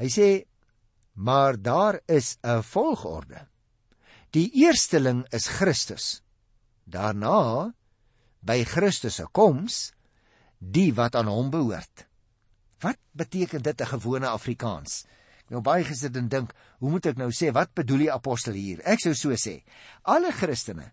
Hy 0.00 0.08
sê 0.12 0.28
maar 1.12 1.56
daar 1.60 2.00
is 2.08 2.38
'n 2.42 2.62
volgorde. 2.62 3.46
Die 4.30 4.50
eersteling 4.64 5.26
is 5.30 5.46
Christus. 5.46 6.22
Daarna 6.84 7.72
by 8.42 8.62
Christus 8.66 9.20
se 9.20 9.26
koms 9.32 9.92
die 10.58 10.92
wat 10.94 11.16
aan 11.18 11.30
hom 11.30 11.50
behoort. 11.50 12.06
Wat 12.82 12.98
beteken 13.18 13.62
dit 13.62 13.80
in 13.80 13.90
gewone 13.94 14.30
Afrikaans? 14.30 15.04
Ek 15.42 15.54
nou 15.54 15.62
baie 15.62 15.84
gesit 15.86 16.16
en 16.18 16.28
dink, 16.30 16.52
hoe 16.82 16.90
moet 16.90 17.06
ek 17.12 17.18
nou 17.20 17.30
sê 17.34 17.52
wat 17.54 17.74
bedoel 17.74 18.06
die 18.06 18.12
apostel 18.14 18.58
hier? 18.58 18.82
Ek 18.86 19.02
sou 19.02 19.14
so 19.14 19.38
sê: 19.38 19.60
Alle 20.02 20.32
Christene 20.34 20.90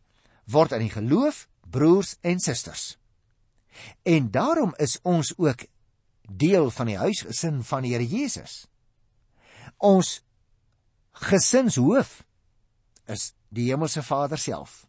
word 0.50 0.74
aan 0.74 0.86
die 0.86 0.94
geloof 0.94 1.48
broers 1.70 2.16
en 2.26 2.42
susters. 2.42 2.98
En 4.04 4.32
daarom 4.34 4.74
is 4.82 4.98
ons 5.06 5.34
ook 5.38 5.66
deel 6.30 6.70
van 6.74 6.90
die 6.90 6.98
huisgesin 6.98 7.62
van 7.64 7.86
die 7.86 7.94
Here 7.94 8.06
Jesus. 8.06 8.66
Ons 9.78 10.20
gesinshoof 11.30 12.24
is 13.10 13.34
die 13.50 13.70
hemelse 13.70 14.04
Vader 14.06 14.38
self. 14.38 14.89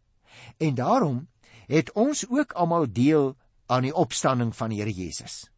En 0.58 0.74
daarom 0.74 1.28
het 1.66 1.92
ons 1.92 2.24
ook 2.28 2.52
almal 2.52 2.86
deel 2.92 3.36
aan 3.66 3.82
die 3.86 3.94
opstanding 3.94 4.56
van 4.56 4.70
die 4.70 4.80
Here 4.80 4.92
Jesus. 4.92 5.50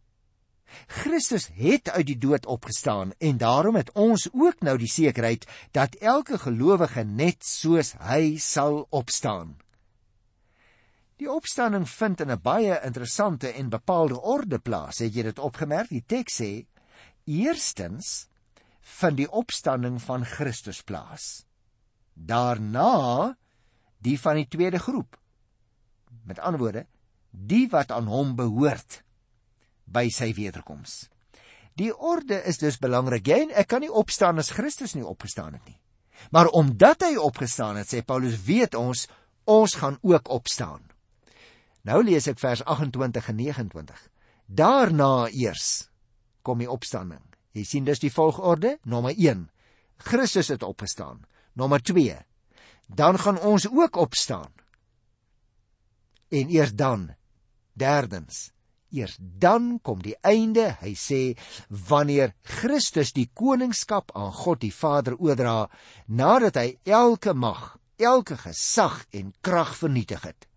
Christus 0.87 1.49
het 1.52 1.91
uit 1.91 2.07
die 2.07 2.19
dood 2.19 2.47
opgestaan 2.47 3.12
en 3.19 3.37
daarom 3.37 3.76
het 3.76 3.93
ons 3.93 4.29
ook 4.33 4.61
nou 4.61 4.79
die 4.81 4.88
sekerheid 4.88 5.45
dat 5.71 5.95
elke 6.00 6.38
gelowige 6.38 7.05
net 7.05 7.45
soos 7.45 7.93
hy 8.00 8.38
sal 8.41 8.87
opstaan. 8.91 9.57
Die 11.21 11.31
opstanding 11.31 11.85
vind 11.88 12.21
in 12.21 12.31
'n 12.33 12.41
baie 12.43 12.81
interessante 12.83 13.52
en 13.52 13.69
bepaalde 13.69 14.21
orde 14.21 14.59
plaas. 14.59 14.99
Het 14.99 15.14
jy 15.14 15.23
dit 15.23 15.38
opgemerk? 15.38 15.88
Die 15.88 16.05
teks 16.07 16.41
sê: 16.41 16.67
"Eerstens 17.25 18.33
vind 18.83 19.17
die 19.17 19.31
opstanding 19.31 20.00
van 20.02 20.25
Christus 20.26 20.83
plaas. 20.83 21.45
Daarna 22.14 23.37
die 24.02 24.18
van 24.21 24.40
die 24.40 24.49
tweede 24.49 24.80
groep. 24.82 25.16
Met 26.28 26.38
ander 26.38 26.61
woorde, 26.61 26.87
die 27.30 27.68
wat 27.73 27.90
aan 27.90 28.11
hom 28.11 28.35
behoort 28.37 29.00
by 29.85 30.09
sy 30.12 30.32
wederkoms. 30.37 31.06
Die 31.80 31.92
orde 31.97 32.42
is 32.49 32.61
dus 32.61 32.78
belangrik. 32.80 33.26
Jy 33.26 33.38
en 33.47 33.54
ek 33.62 33.71
kan 33.73 33.80
nie 33.85 33.92
opstaan 33.92 34.38
as 34.42 34.52
Christus 34.52 34.94
nie 34.94 35.06
opgestaan 35.06 35.56
het 35.56 35.64
nie. 35.68 35.78
Maar 36.30 36.52
omdat 36.52 37.02
hy 37.02 37.16
opgestaan 37.16 37.80
het, 37.80 37.88
sê 37.88 38.02
Paulus, 38.04 38.37
weet 38.44 38.76
ons 38.78 39.09
ons 39.49 39.75
gaan 39.75 39.97
ook 40.06 40.28
opstaan. 40.30 40.85
Nou 41.82 41.99
lees 42.04 42.28
ek 42.30 42.38
vers 42.38 42.62
28 42.62 43.30
en 43.32 43.38
29. 43.40 44.02
Daarna 44.47 45.26
eers 45.32 45.88
kom 46.47 46.61
die 46.62 46.71
opstanding. 46.71 47.23
Jy 47.56 47.64
sien 47.66 47.88
dis 47.88 48.02
die 48.02 48.12
volgorde. 48.12 48.76
Nommer 48.87 49.16
1. 49.16 49.49
Christus 50.02 50.52
het 50.52 50.62
opgestaan. 50.62 51.25
Nommer 51.59 51.82
2. 51.82 52.21
Dan 52.94 53.18
gaan 53.18 53.40
ons 53.40 53.68
ook 53.68 53.96
opstaan. 53.96 54.52
En 56.28 56.49
eers 56.49 56.75
dan 56.75 57.11
Derdens, 57.72 58.50
eers 58.90 59.16
dan 59.18 59.78
kom 59.82 60.02
die 60.04 60.16
einde, 60.20 60.75
hy 60.80 60.92
sê, 60.99 61.20
wanneer 61.88 62.34
Christus 62.44 63.14
die 63.16 63.30
koningskap 63.32 64.12
aan 64.16 64.32
God 64.32 64.61
die 64.61 64.72
Vader 64.75 65.16
oordra, 65.16 65.70
nadat 66.06 66.58
hy 66.61 66.68
elke 66.84 67.32
mag, 67.32 67.78
elke 67.96 68.37
gesag 68.37 69.04
en 69.12 69.32
krag 69.40 69.72
vernietig 69.78 70.25
het. 70.28 70.49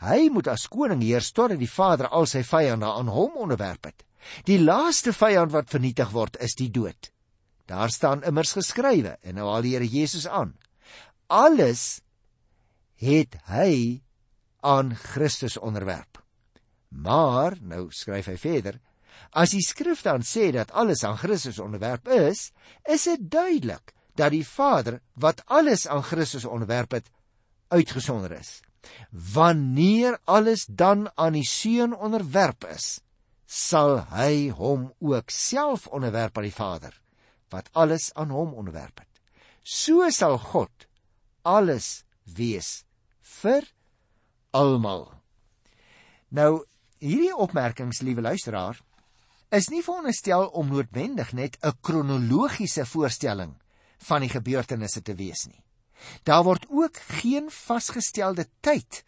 Hy 0.00 0.28
moet 0.32 0.48
as 0.52 0.68
koning 0.70 1.02
heers 1.04 1.32
totdat 1.36 1.60
die 1.60 1.70
Vader 1.70 2.08
al 2.08 2.28
sy 2.30 2.42
vyande 2.46 2.88
aan 2.88 3.10
hom 3.12 3.36
onderwerp 3.44 3.90
het. 3.90 4.04
Die 4.46 4.60
laaste 4.62 5.12
vyand 5.12 5.52
wat 5.52 5.72
vernietig 5.72 6.12
word, 6.14 6.38
is 6.40 6.54
die 6.56 6.70
dood. 6.70 7.10
Daar 7.66 7.90
staan 7.90 8.24
immers 8.26 8.54
geskrywe 8.56 9.16
en 9.22 9.38
nou 9.38 9.48
al 9.50 9.64
die 9.66 9.74
Here 9.74 9.88
Jesus 9.88 10.26
aan. 10.28 10.54
Alles 11.32 12.02
het 13.00 13.38
hy 13.48 14.02
aan 14.60 14.92
Christus 14.94 15.56
onderwerp. 15.56 16.20
Maar, 16.92 17.56
nou 17.60 17.86
skryf 17.88 18.28
hy 18.28 18.36
verder, 18.36 18.76
as 19.32 19.54
die 19.56 19.64
skrif 19.64 20.02
dan 20.04 20.20
sê 20.28 20.50
dat 20.52 20.74
alles 20.76 21.04
aan 21.08 21.16
Christus 21.16 21.58
onderwerp 21.62 22.08
is, 22.12 22.50
is 22.84 23.08
dit 23.08 23.24
duidelik 23.32 23.94
dat 24.20 24.34
die 24.36 24.44
Vader 24.44 25.00
wat 25.16 25.40
alles 25.48 25.86
aan 25.88 26.04
Christus 26.04 26.44
onderwerp 26.44 26.92
het, 27.00 27.08
uitgesonder 27.72 28.36
is. 28.36 28.60
Wanneer 29.10 30.18
alles 30.28 30.66
dan 30.68 31.08
aan 31.14 31.32
die 31.38 31.48
Seun 31.48 31.96
onderwerp 31.96 32.68
is, 32.68 33.00
sal 33.46 34.02
hy 34.12 34.52
hom 34.52 34.90
ook 35.00 35.32
self 35.32 35.88
onderwerp 35.88 36.36
aan 36.36 36.48
die 36.48 36.56
Vader 36.56 37.00
wat 37.52 37.68
alles 37.72 38.10
aan 38.16 38.30
hom 38.32 38.52
onderwerp 38.56 39.00
het. 39.00 39.08
So 39.62 40.08
sal 40.10 40.38
God 40.38 40.88
alles 41.42 42.04
wees 42.24 42.84
vir 43.40 43.66
almal. 44.52 45.08
Nou 46.28 46.64
Hierdie 47.02 47.34
opmerkings, 47.34 47.98
liewe 48.06 48.22
luisteraar, 48.22 48.76
is 49.50 49.66
nie 49.72 49.80
veronderstel 49.82 50.44
om 50.54 50.68
noodwendig 50.70 51.32
net 51.34 51.56
'n 51.58 51.74
kronologiese 51.80 52.84
voorstelling 52.86 53.56
van 54.06 54.20
die 54.20 54.30
gebeurtenisse 54.30 55.02
te 55.02 55.14
wees 55.14 55.46
nie. 55.46 55.64
Daar 56.22 56.44
word 56.44 56.66
ook 56.70 56.96
geen 56.96 57.50
vasgestelde 57.50 58.46
tyd 58.60 59.04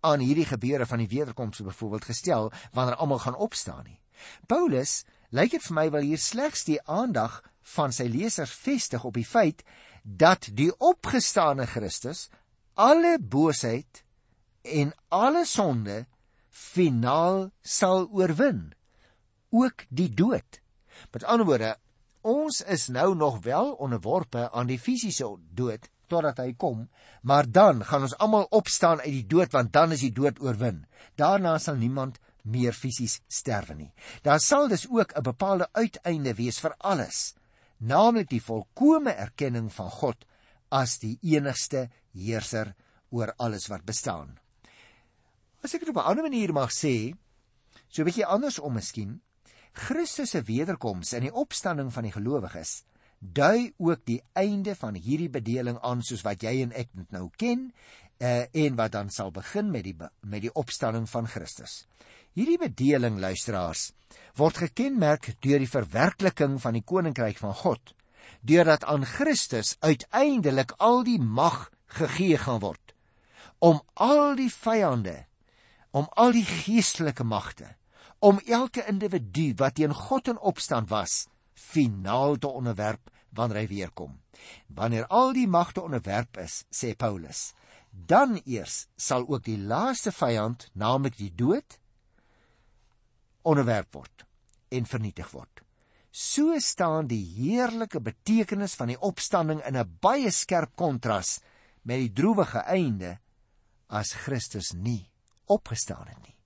aan 0.00 0.20
hierdie 0.20 0.46
gebeure 0.46 0.86
van 0.86 0.98
die 0.98 1.08
wederkoms 1.08 1.60
byvoorbeeld 1.60 2.04
gestel 2.04 2.52
wanneer 2.72 2.96
almal 2.96 3.18
gaan 3.18 3.36
opstaan 3.36 3.84
nie. 3.84 4.00
Paulus 4.46 5.04
lyk 5.28 5.50
dit 5.50 5.62
vir 5.62 5.74
my 5.74 5.90
wil 5.90 6.02
hier 6.02 6.18
slegs 6.18 6.64
die 6.64 6.80
aandag 6.88 7.42
van 7.76 7.92
sy 7.92 8.04
lesers 8.08 8.52
vestig 8.52 9.04
op 9.04 9.14
die 9.14 9.26
feit 9.26 9.62
dat 10.04 10.50
die 10.52 10.70
opgestane 10.78 11.66
Christus 11.66 12.28
alle 12.74 13.16
boosheid 13.18 14.04
en 14.62 14.92
alle 15.08 15.44
sonde 15.48 16.04
finaal 16.48 17.48
sal 17.62 18.08
oorwin 18.12 18.72
ook 19.54 19.86
die 19.88 20.10
dood. 20.10 20.60
Met 21.12 21.24
ander 21.24 21.46
woorde, 21.46 21.74
ons 22.20 22.60
is 22.60 22.88
nou 22.88 23.14
nog 23.16 23.40
wel 23.44 23.72
onderworpe 23.72 24.50
aan 24.50 24.68
die 24.70 24.78
fisiese 24.78 25.28
dood 25.54 25.88
totdat 26.12 26.38
hy 26.42 26.52
kom, 26.60 26.84
maar 27.22 27.48
dan 27.48 27.80
gaan 27.84 28.04
ons 28.04 28.16
almal 28.20 28.46
opstaan 28.52 29.00
uit 29.00 29.12
die 29.12 29.26
dood 29.26 29.54
want 29.54 29.72
dan 29.72 29.94
is 29.96 30.04
die 30.04 30.12
dood 30.12 30.40
oorwin. 30.42 30.84
Daarna 31.16 31.56
sal 31.58 31.80
niemand 31.80 32.20
meer 32.44 32.76
fisies 32.76 33.20
sterwe 33.28 33.74
nie. 33.78 33.92
Daar 34.22 34.40
sal 34.40 34.68
dus 34.68 34.86
ook 34.90 35.16
'n 35.16 35.22
bepaalde 35.22 35.68
uiteinde 35.72 36.34
wees 36.34 36.60
vir 36.60 36.74
alles, 36.78 37.34
naamlik 37.84 38.30
die 38.32 38.42
volkomme 38.42 39.12
erkenning 39.12 39.68
van 39.72 39.90
God 39.90 40.24
as 40.74 40.98
die 41.02 41.18
enigste 41.22 41.88
heerser 42.14 42.72
oor 43.14 43.34
alles 43.38 43.68
wat 43.70 43.84
bestaan. 43.86 44.38
As 45.62 45.74
ek 45.74 45.84
dit 45.84 45.92
op 45.92 46.02
'n 46.02 46.10
ander 46.10 46.24
manier 46.24 46.52
mag 46.52 46.70
sê, 46.70 47.14
so 47.88 48.02
'n 48.02 48.06
bietjie 48.06 48.26
andersom 48.26 48.74
miskien, 48.74 49.20
Christus 49.72 50.30
se 50.30 50.42
wederkoms 50.42 51.12
en 51.12 51.22
die 51.22 51.34
opstanding 51.34 51.92
van 51.92 52.04
die 52.04 52.12
gelowiges 52.12 52.84
dui 53.32 53.72
ook 53.78 54.04
die 54.04 54.20
einde 54.32 54.74
van 54.74 54.94
hierdie 54.94 55.30
bedeling 55.30 55.78
aan 55.82 56.02
soos 56.02 56.22
wat 56.26 56.42
jy 56.44 56.60
en 56.62 56.74
ek 56.76 56.90
dit 56.92 57.12
nou 57.14 57.30
ken, 57.40 57.70
uh, 58.20 58.44
en 58.52 58.76
wat 58.76 58.92
dan 58.92 59.10
sal 59.10 59.32
begin 59.32 59.70
met 59.72 59.84
die 59.84 59.96
met 60.22 60.44
die 60.44 60.52
opstanding 60.52 61.08
van 61.10 61.26
Christus. 61.26 61.86
Hierdie 62.34 62.58
bedeling 62.58 63.20
luisteraars 63.22 63.92
word 64.38 64.58
gekenmerk 64.58 65.28
deur 65.44 65.62
die 65.62 65.70
verwerkliking 65.70 66.56
van 66.62 66.74
die 66.74 66.82
koninkryk 66.82 67.38
van 67.38 67.54
God, 67.54 67.92
deurdat 68.42 68.82
aan 68.90 69.06
Christus 69.06 69.76
uiteindelik 69.80 70.74
al 70.82 71.04
die 71.06 71.20
mag 71.22 71.68
gegee 71.86 72.38
gaan 72.40 72.58
word 72.64 72.94
om 73.64 73.78
al 73.94 74.34
die 74.36 74.50
vyande, 74.52 75.14
om 75.94 76.08
al 76.20 76.34
die 76.36 76.44
geestelike 76.44 77.24
magte, 77.24 77.70
om 78.18 78.40
elke 78.44 78.82
individu 78.90 79.52
wat 79.60 79.78
teen 79.78 79.94
God 79.94 80.28
in 80.34 80.40
opstand 80.40 80.90
was, 80.90 81.28
finaal 81.54 82.36
te 82.36 82.50
onderwerp 82.50 83.08
wanneer 83.34 83.62
hy 83.62 83.68
weer 83.70 83.92
kom. 83.94 84.18
Wanneer 84.68 85.06
al 85.08 85.32
die 85.36 85.46
magte 85.48 85.84
onderwerp 85.86 86.36
is, 86.42 86.64
sê 86.68 86.92
Paulus, 86.98 87.52
dan 87.90 88.36
eers 88.44 88.84
sal 88.96 89.24
ook 89.28 89.46
die 89.46 89.58
laaste 89.58 90.12
vyand, 90.12 90.68
naamlik 90.74 91.16
die 91.16 91.30
dood, 91.32 91.78
onderwerp 93.44 93.94
word 93.94 94.24
en 94.74 94.88
vernietig 94.88 95.30
word. 95.34 95.62
So 96.14 96.54
staan 96.62 97.08
die 97.10 97.22
heerlike 97.36 98.00
betekenis 98.00 98.76
van 98.78 98.92
die 98.92 99.00
opstanding 99.00 99.62
in 99.66 99.76
'n 99.76 99.98
baie 100.00 100.30
skerp 100.30 100.76
kontras 100.76 101.40
met 101.82 101.98
die 101.98 102.12
droewige 102.12 102.58
einde 102.58 103.18
as 103.88 104.12
Christus 104.12 104.72
nie 104.72 105.10
opgestaan 105.46 106.06
het 106.06 106.22
nie. 106.22 106.36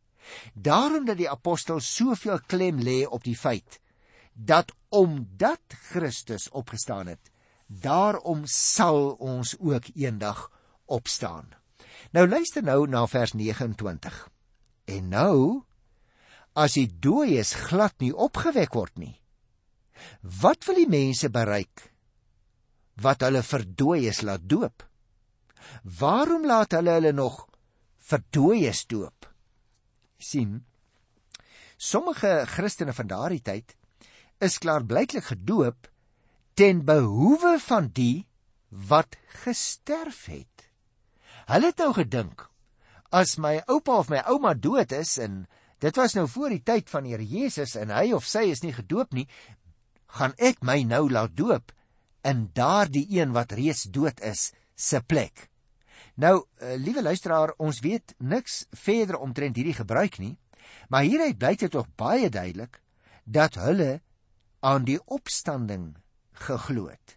Daarom 0.54 1.04
dat 1.04 1.16
die 1.16 1.30
apostel 1.30 1.80
soveel 1.80 2.40
klem 2.46 2.80
lê 2.80 3.06
op 3.06 3.24
die 3.24 3.36
feit 3.36 3.80
dat 4.32 4.72
omdat 4.88 5.60
Christus 5.90 6.48
opgestaan 6.50 7.06
het, 7.06 7.30
daarom 7.66 8.46
sal 8.46 9.10
ons 9.18 9.56
ook 9.58 9.84
eendag 9.94 10.50
opstaan. 10.86 11.50
Nou 12.12 12.28
luister 12.28 12.62
nou 12.62 12.86
na 12.88 13.06
vers 13.06 13.32
29. 13.32 14.28
En 14.84 15.08
nou 15.08 15.62
as 16.58 16.74
die 16.78 16.88
dooies 16.90 17.54
glad 17.68 17.94
nie 18.02 18.12
opgewek 18.12 18.74
word 18.74 18.98
nie. 18.98 19.14
Wat 20.42 20.66
wil 20.66 20.82
die 20.82 20.90
mense 20.90 21.30
bereik 21.30 21.88
wat 22.98 23.22
hulle 23.22 23.44
verdooies 23.46 24.24
laat 24.26 24.46
doop? 24.50 24.82
Waarom 26.00 26.46
laat 26.46 26.74
hulle 26.74 26.96
hulle 26.98 27.12
nog 27.14 27.44
verdooies 28.10 28.86
doop? 28.90 29.28
sien 30.18 30.64
sommige 31.78 32.42
Christene 32.50 32.92
van 32.92 33.06
daardie 33.06 33.42
tyd 33.46 33.74
is 34.42 34.58
klaarblyklik 34.62 35.30
gedoop 35.30 35.86
ten 36.58 36.82
behoewe 36.86 37.54
van 37.62 37.90
die 37.94 38.26
wat 38.68 39.14
gesterf 39.44 40.26
het. 40.26 40.66
Hulle 41.46 41.70
het 41.70 41.78
nou 41.78 41.92
gedink 41.94 42.48
as 43.14 43.38
my 43.38 43.60
oupa 43.70 44.00
of 44.02 44.10
my 44.12 44.20
ouma 44.26 44.52
dood 44.54 44.92
is 44.92 45.16
en 45.22 45.46
Dit 45.78 45.96
was 45.96 46.16
nou 46.18 46.26
voor 46.28 46.50
die 46.50 46.62
tyd 46.62 46.90
van 46.90 47.06
Here 47.06 47.24
Jesus 47.26 47.76
en 47.78 47.92
hy 47.94 48.10
of 48.16 48.26
sy 48.26 48.48
is 48.50 48.64
nie 48.64 48.74
gedoop 48.74 49.14
nie, 49.14 49.28
gaan 50.18 50.34
ek 50.42 50.64
my 50.66 50.80
nou 50.82 51.04
laat 51.10 51.36
doop 51.38 51.70
in 52.26 52.48
daardie 52.54 53.06
een 53.14 53.30
wat 53.36 53.54
reeds 53.54 53.86
dood 53.94 54.18
is 54.26 54.50
se 54.74 54.98
plek. 55.06 55.46
Nou, 56.18 56.40
uh, 56.42 56.74
liewe 56.82 57.02
luisteraar, 57.02 57.52
ons 57.62 57.78
weet 57.84 58.16
niks 58.18 58.64
verder 58.74 59.20
omtrent 59.22 59.56
hierdie 59.56 59.76
gebruik 59.78 60.18
nie, 60.18 60.34
maar 60.90 61.06
hieruit 61.06 61.38
blyk 61.38 61.62
dit 61.62 61.70
tog 61.70 61.86
baie 61.94 62.26
duidelik 62.26 62.80
dat 63.24 63.54
hulle 63.62 64.00
aan 64.66 64.82
die 64.88 64.98
opstanding 65.06 65.92
geglo 66.48 66.88
het. 66.90 67.14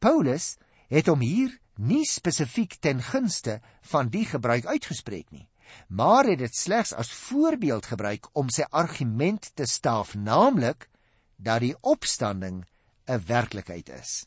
Paulus 0.00 0.56
het 0.88 1.12
hom 1.12 1.20
hier 1.20 1.52
nie 1.76 2.06
spesifiek 2.08 2.78
ten 2.80 3.04
gunste 3.04 3.60
van 3.92 4.08
die 4.08 4.24
gebruik 4.24 4.64
uitgespreek 4.64 5.28
nie 5.30 5.44
maar 5.88 6.24
het 6.24 6.38
dit 6.38 6.54
slegs 6.54 6.92
as 6.92 7.12
voorbeeld 7.12 7.86
gebruik 7.86 8.28
om 8.32 8.48
sy 8.48 8.66
argument 8.70 9.50
te 9.54 9.66
staaf, 9.66 10.14
naamlik 10.14 10.88
dat 11.36 11.60
die 11.60 11.76
opstanding 11.80 12.66
'n 13.06 13.22
werklikheid 13.26 13.88
is. 13.88 14.26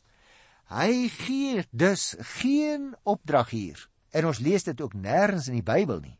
Hy 0.68 1.08
gee 1.08 1.66
dus 1.70 2.14
geen 2.18 2.94
opdrag 3.02 3.50
hier 3.50 3.88
en 4.10 4.26
ons 4.26 4.38
lees 4.38 4.64
dit 4.64 4.80
ook 4.80 4.94
nêrens 4.94 5.48
in 5.48 5.60
die 5.60 5.66
Bybel 5.66 6.00
nie 6.00 6.18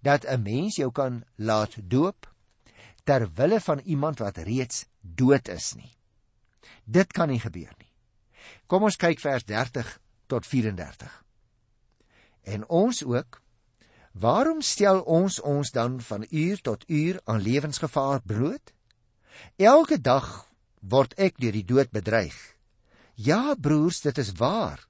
dat 0.00 0.24
'n 0.24 0.42
mens 0.42 0.76
jou 0.76 0.92
kan 0.92 1.24
laat 1.36 1.74
doop 1.90 2.34
ter 3.04 3.32
wille 3.34 3.60
van 3.60 3.78
iemand 3.78 4.18
wat 4.18 4.36
reeds 4.36 4.86
dood 5.00 5.48
is 5.48 5.74
nie. 5.74 5.96
Dit 6.84 7.12
kan 7.12 7.28
nie 7.28 7.40
gebeur 7.40 7.74
nie. 7.78 7.90
Kom 8.66 8.82
ons 8.82 8.96
kyk 8.96 9.20
vers 9.20 9.44
30 9.44 9.98
tot 10.26 10.46
34. 10.46 11.24
En 12.42 12.68
ons 12.68 13.04
ook 13.04 13.41
Waarom 14.12 14.60
stel 14.60 15.00
ons 15.08 15.40
ons 15.40 15.70
dan 15.72 16.00
van 16.00 16.26
uur 16.30 16.60
tot 16.60 16.84
uur 16.86 17.20
aan 17.24 17.40
lewensgevaar 17.40 18.20
brood? 18.22 18.72
Elke 19.56 20.00
dag 20.00 20.48
word 20.80 21.14
ek 21.16 21.40
deur 21.40 21.52
die 21.56 21.64
dood 21.64 21.90
bedreig. 21.90 22.36
Ja, 23.14 23.54
broers, 23.54 24.02
dit 24.04 24.18
is 24.18 24.32
waar. 24.36 24.84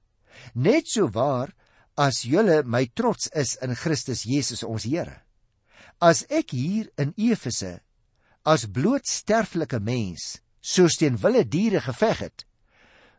Net 0.53 0.89
so 0.89 1.07
waar 1.07 1.53
as 1.95 2.23
julle 2.27 2.63
my 2.65 2.85
trots 2.93 3.29
is 3.31 3.55
in 3.61 3.75
Christus 3.75 4.23
Jesus 4.27 4.63
ons 4.63 4.83
Here. 4.83 5.21
As 6.01 6.25
ek 6.29 6.51
hier 6.51 6.89
in 6.97 7.13
Efese 7.15 7.79
as 8.43 8.65
bloot 8.67 9.07
sterflike 9.07 9.79
mens 9.79 10.41
soos 10.59 10.97
teen 10.99 11.15
wille 11.21 11.45
diere 11.47 11.79
geveg 11.79 12.19
het, 12.25 12.45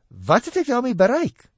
wat 0.08 0.50
het 0.50 0.60
ek 0.60 0.68
daarmee 0.68 0.96
bereik? 0.96 1.48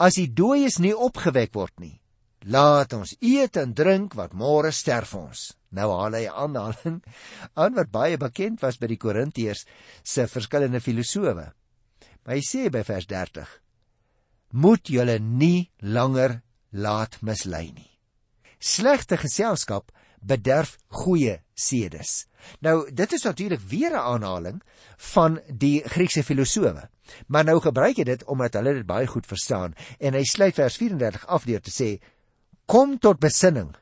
As 0.00 0.16
die 0.16 0.30
dooies 0.32 0.78
nie 0.80 0.94
opgewek 0.96 1.52
word 1.54 1.74
nie, 1.80 2.01
Laat 2.42 2.92
ons 2.96 3.14
eet 3.22 3.56
en 3.60 3.70
drink 3.74 4.16
wat 4.18 4.32
môre 4.34 4.72
sterf 4.74 5.14
ons. 5.14 5.52
Nou 5.70 5.88
haal 5.94 6.14
hy 6.18 6.26
'n 6.26 6.34
aanhaling 6.44 7.02
aan 7.54 7.74
wat 7.74 7.90
baie 7.90 8.16
bekend 8.16 8.60
was 8.60 8.78
by 8.78 8.86
die 8.86 8.98
Korintiërs 8.98 9.64
se 10.02 10.26
verskillende 10.26 10.80
filosowe. 10.80 11.52
Maar 12.24 12.34
hy 12.34 12.42
sê 12.42 12.70
by 12.70 12.82
vers 12.82 13.06
30: 13.06 13.48
Moet 14.52 14.88
julle 14.88 15.18
nie 15.18 15.70
langer 15.78 16.42
laat 16.70 17.22
mislei 17.22 17.72
nie. 17.72 17.90
Slegte 18.58 19.16
geselskap 19.16 19.92
bederf 20.20 20.78
goeie 20.88 21.42
sedes. 21.54 22.26
Nou 22.60 22.90
dit 22.90 23.12
is 23.12 23.22
natuurlik 23.22 23.60
weer 23.60 23.92
'n 23.92 24.06
aanhaling 24.14 24.62
van 24.96 25.40
die 25.48 25.82
Griekse 25.84 26.22
filosowe. 26.22 26.88
Maar 27.26 27.44
nou 27.44 27.60
gebruik 27.60 27.96
hy 27.96 28.04
dit 28.04 28.24
omdat 28.24 28.54
hulle 28.54 28.74
dit 28.74 28.86
baie 28.86 29.06
goed 29.06 29.26
verstaan 29.26 29.74
en 29.98 30.14
hy 30.14 30.24
sluit 30.24 30.54
vers 30.54 30.76
34 30.76 31.26
af 31.26 31.44
deur 31.44 31.60
te 31.60 31.70
sê 31.70 32.00
kom 32.66 32.98
tot 32.98 33.20
besinning 33.20 33.72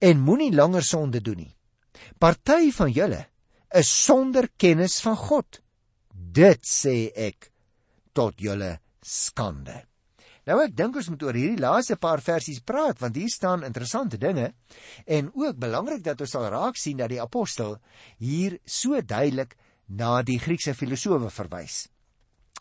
en 0.00 0.20
moenie 0.24 0.52
langer 0.54 0.84
sonde 0.84 1.20
doen 1.20 1.42
nie. 1.44 1.54
Party 2.18 2.70
van 2.72 2.92
julle 2.92 3.24
is 3.74 3.90
sonder 3.90 4.48
kennis 4.56 5.00
van 5.04 5.16
God. 5.18 5.60
Dit 6.10 6.64
sê 6.66 7.10
ek 7.14 7.50
tot 8.14 8.38
julle 8.40 8.78
skande. 9.04 9.82
Nou 10.44 10.58
ek 10.60 10.74
dink 10.76 10.96
ons 11.00 11.08
moet 11.08 11.22
oor 11.24 11.36
hierdie 11.38 11.62
laaste 11.62 11.96
paar 12.00 12.20
versies 12.24 12.60
praat 12.60 13.00
want 13.00 13.16
hier 13.16 13.32
staan 13.32 13.64
interessante 13.64 14.20
dinge 14.20 14.50
en 15.06 15.30
ook 15.32 15.56
belangrik 15.60 16.04
dat 16.04 16.20
ons 16.20 16.34
sal 16.36 16.50
raak 16.52 16.76
sien 16.80 17.00
dat 17.00 17.12
die 17.12 17.20
apostel 17.22 17.78
hier 18.20 18.58
so 18.64 19.00
duidelik 19.00 19.56
na 19.88 20.20
die 20.22 20.38
Griekse 20.40 20.74
filosowe 20.76 21.30
verwys. 21.32 21.86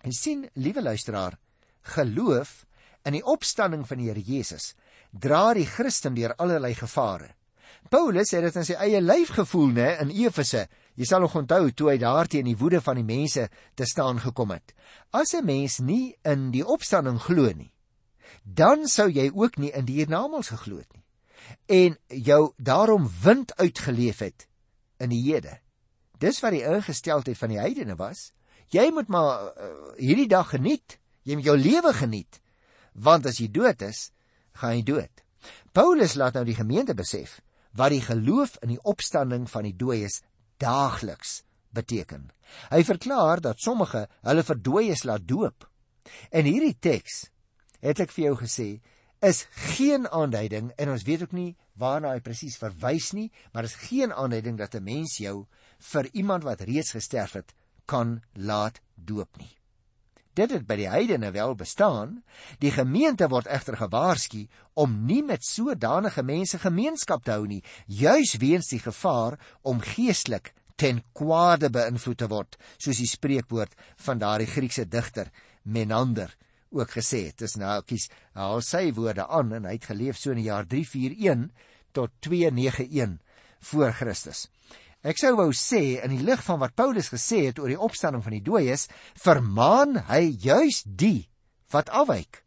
En 0.04 0.12
sien, 0.12 0.48
liewe 0.60 0.84
luisteraar, 0.84 1.38
geloof 1.96 2.64
in 3.08 3.18
die 3.18 3.24
opstanding 3.28 3.84
van 3.88 4.00
die 4.00 4.10
Here 4.10 4.24
Jesus 4.24 4.74
dra 5.14 5.54
die 5.54 5.68
Christen 5.70 6.16
deur 6.18 6.34
allerlei 6.42 6.74
gevare. 6.76 7.30
Paulus 7.90 8.32
het 8.34 8.42
dit 8.48 8.56
in 8.58 8.66
sy 8.66 8.76
eie 8.82 9.02
lyf 9.02 9.34
gevoel, 9.38 9.74
né, 9.76 9.90
in 10.02 10.12
Efese. 10.24 10.68
Jy 10.98 11.06
sal 11.06 11.22
nog 11.22 11.36
onthou 11.38 11.72
toe 11.72 11.92
hy 11.92 11.98
daar 12.02 12.30
teen 12.30 12.48
die 12.48 12.58
woede 12.58 12.82
van 12.82 12.98
die 12.98 13.06
mense 13.06 13.48
te 13.78 13.86
staan 13.86 14.22
gekom 14.22 14.54
het. 14.54 14.74
As 15.12 15.34
'n 15.34 15.46
mens 15.46 15.80
nie 15.80 16.16
in 16.24 16.52
die 16.52 16.66
opstanding 16.66 17.20
glo 17.20 17.52
nie, 17.54 17.72
dan 18.44 18.88
sou 18.88 19.10
jy 19.10 19.32
ook 19.34 19.58
nie 19.58 19.72
in 19.72 19.86
die 19.86 20.02
hiernamaals 20.02 20.50
geglo 20.50 20.78
het 20.78 20.94
nie. 20.94 21.04
En 21.68 21.98
jou 22.08 22.54
daarom 22.58 23.10
wind 23.24 23.56
uitgeleef 23.58 24.20
het 24.20 24.48
in 25.00 25.10
die 25.10 25.22
hede. 25.22 25.60
Dis 26.20 26.40
wat 26.40 26.52
die 26.52 26.64
ingesteldheid 26.64 27.38
van 27.38 27.50
die 27.50 27.60
heidene 27.60 27.96
was. 27.96 28.32
Jy 28.70 28.92
moet 28.92 29.08
maar 29.08 29.54
uh, 29.58 29.94
hierdie 29.98 30.28
dag 30.28 30.50
geniet. 30.50 30.98
Jy 31.24 31.36
moet 31.36 31.46
jou 31.46 31.58
lewe 31.58 31.94
geniet. 31.94 32.40
Want 32.94 33.26
as 33.26 33.38
jy 33.38 33.50
dood 33.52 33.82
is, 33.82 34.12
gaan 34.60 34.78
hy 34.78 34.84
dood. 34.86 35.24
Paulus 35.74 36.16
laat 36.16 36.38
nou 36.38 36.46
die 36.46 36.58
gemeente 36.58 36.94
besef 36.94 37.42
wat 37.74 37.94
die 37.94 38.04
geloof 38.06 38.60
in 38.62 38.76
die 38.76 38.84
opstanding 38.86 39.48
van 39.50 39.66
die 39.66 39.76
dooies 39.76 40.22
daagliks 40.62 41.42
beteken. 41.74 42.30
Hy 42.70 42.84
verklaar 42.86 43.42
dat 43.42 43.62
sommige 43.62 44.06
hulle 44.22 44.44
vir 44.46 44.60
dooies 44.62 45.04
laat 45.10 45.26
doop. 45.28 45.66
En 46.30 46.46
hierdie 46.46 46.78
teks 46.80 47.24
het 47.84 48.00
ek 48.04 48.14
vir 48.14 48.28
jou 48.30 48.36
gesê 48.44 48.70
is 49.24 49.46
geen 49.74 50.06
aanduiding 50.12 50.72
en 50.78 50.94
ons 50.94 51.06
weet 51.08 51.26
ook 51.26 51.34
nie 51.34 51.56
waarna 51.80 52.12
hy 52.14 52.22
presies 52.22 52.60
verwys 52.62 53.14
nie, 53.18 53.32
maar 53.54 53.66
is 53.66 53.80
geen 53.88 54.14
aanduiding 54.14 54.60
dat 54.60 54.76
'n 54.76 54.84
mens 54.84 55.18
jou 55.18 55.48
vir 55.80 56.10
iemand 56.14 56.44
wat 56.44 56.62
reeds 56.62 56.92
gesterf 56.92 57.34
het 57.34 57.54
kan 57.86 58.22
laat 58.34 58.82
doop 58.96 59.38
nie. 59.38 59.63
Dit 60.34 60.52
het 60.52 60.66
by 60.66 60.78
die 60.80 60.90
heidene 60.90 61.30
wel 61.32 61.54
bestaan. 61.56 62.18
Die 62.60 62.72
gemeente 62.74 63.28
word 63.30 63.48
egter 63.52 63.78
gewaarsku 63.78 64.48
om 64.74 64.96
nie 65.06 65.22
met 65.24 65.46
sodanige 65.46 66.24
mense 66.26 66.58
gemeenskap 66.60 67.24
te 67.24 67.36
hou 67.36 67.46
nie, 67.48 67.62
juis 67.86 68.36
weens 68.42 68.72
die 68.74 68.82
gevaar 68.82 69.38
om 69.62 69.84
geestelik 69.84 70.54
ten 70.76 71.04
kwade 71.14 71.70
beïnvloed 71.70 72.18
te 72.18 72.28
word, 72.32 72.58
soos 72.82 72.98
die 72.98 73.10
spreekwoord 73.10 73.76
van 74.06 74.22
daardie 74.22 74.50
Griekse 74.50 74.88
digter 74.90 75.30
Menander 75.64 76.34
ook 76.74 76.96
gesê 76.98 77.28
het. 77.30 77.38
Dis 77.38 77.56
nou 77.62 77.76
kies 77.86 78.10
haal 78.34 78.62
sy 78.66 78.88
woorde 78.98 79.28
aan 79.30 79.54
en 79.60 79.70
hy 79.70 79.78
het 79.78 79.92
geleef 79.92 80.18
so 80.18 80.34
in 80.34 80.42
die 80.42 80.50
jaar 80.50 80.66
341 80.66 81.70
tot 81.94 82.14
291 82.26 83.20
voor 83.70 83.94
Christus. 83.94 84.48
Ek 85.04 85.20
sou 85.20 85.34
wou 85.36 85.50
sê 85.52 86.00
in 86.00 86.14
die 86.16 86.24
lig 86.24 86.40
van 86.46 86.62
wat 86.62 86.78
Paulus 86.80 87.10
gesê 87.12 87.42
het 87.50 87.58
oor 87.60 87.68
die 87.68 87.80
opstanding 87.88 88.24
van 88.24 88.38
die 88.38 88.46
dooies, 88.46 88.88
vermaan 89.20 89.98
hy 90.08 90.30
juis 90.40 90.80
die 90.88 91.28
wat 91.76 91.92
afwyk 91.92 92.40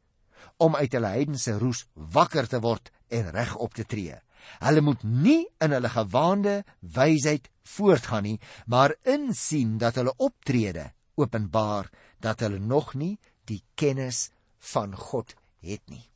om 0.65 0.79
uit 0.79 0.95
hulle 0.97 1.11
heidense 1.13 1.59
roes 1.61 1.85
wakker 2.17 2.49
te 2.49 2.63
word 2.65 2.89
en 3.13 3.29
reg 3.35 3.53
op 3.61 3.77
te 3.77 3.85
tree. 3.85 4.17
Hulle 4.65 4.81
moet 4.81 5.05
nie 5.05 5.43
in 5.61 5.75
hulle 5.77 5.91
gewaande 5.93 6.63
wysheid 6.81 7.51
voortgaan 7.77 8.25
nie, 8.25 8.39
maar 8.65 8.97
insien 9.05 9.77
dat 9.83 10.01
hulle 10.01 10.17
optrede 10.17 10.95
openbaar 11.21 11.91
dat 12.25 12.41
hulle 12.41 12.63
nog 12.63 12.95
nie 12.97 13.19
die 13.45 13.61
kennis 13.77 14.31
van 14.73 14.97
God 14.97 15.37
het 15.61 15.85
nie. 15.93 16.07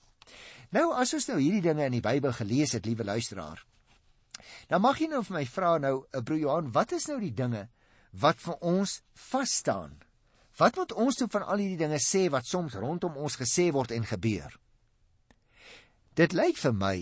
Nou 0.73 0.93
as 0.97 1.13
ons 1.13 1.29
nou 1.29 1.37
hierdie 1.37 1.67
dinge 1.69 1.85
in 1.85 1.99
die 1.99 2.05
Bybel 2.05 2.33
gelees 2.33 2.73
het, 2.79 2.87
liewe 2.87 3.05
luisteraar, 3.05 3.61
Dan 4.69 4.83
mag 4.83 5.01
jy 5.01 5.09
nou 5.11 5.23
vir 5.27 5.37
my 5.39 5.45
vra 5.47 5.79
nou, 5.79 6.07
eh, 6.13 6.21
broer 6.21 6.39
Johan, 6.39 6.73
wat 6.73 6.93
is 6.93 7.09
nou 7.09 7.21
die 7.21 7.35
dinge 7.35 7.69
wat 8.13 8.41
vir 8.41 8.57
ons 8.61 9.03
vas 9.31 9.51
staan? 9.51 10.03
Wat 10.59 10.77
moet 10.77 10.93
ons 10.93 11.17
doen 11.17 11.31
van 11.31 11.43
al 11.43 11.63
hierdie 11.63 11.81
dinge 11.81 11.99
sê 12.03 12.29
wat 12.31 12.47
soms 12.47 12.75
rondom 12.75 13.17
ons 13.17 13.37
gesê 13.37 13.71
word 13.73 13.91
en 13.97 14.05
gebeur? 14.05 14.59
Dit 16.15 16.33
lyk 16.33 16.59
vir 16.59 16.73
my 16.73 16.97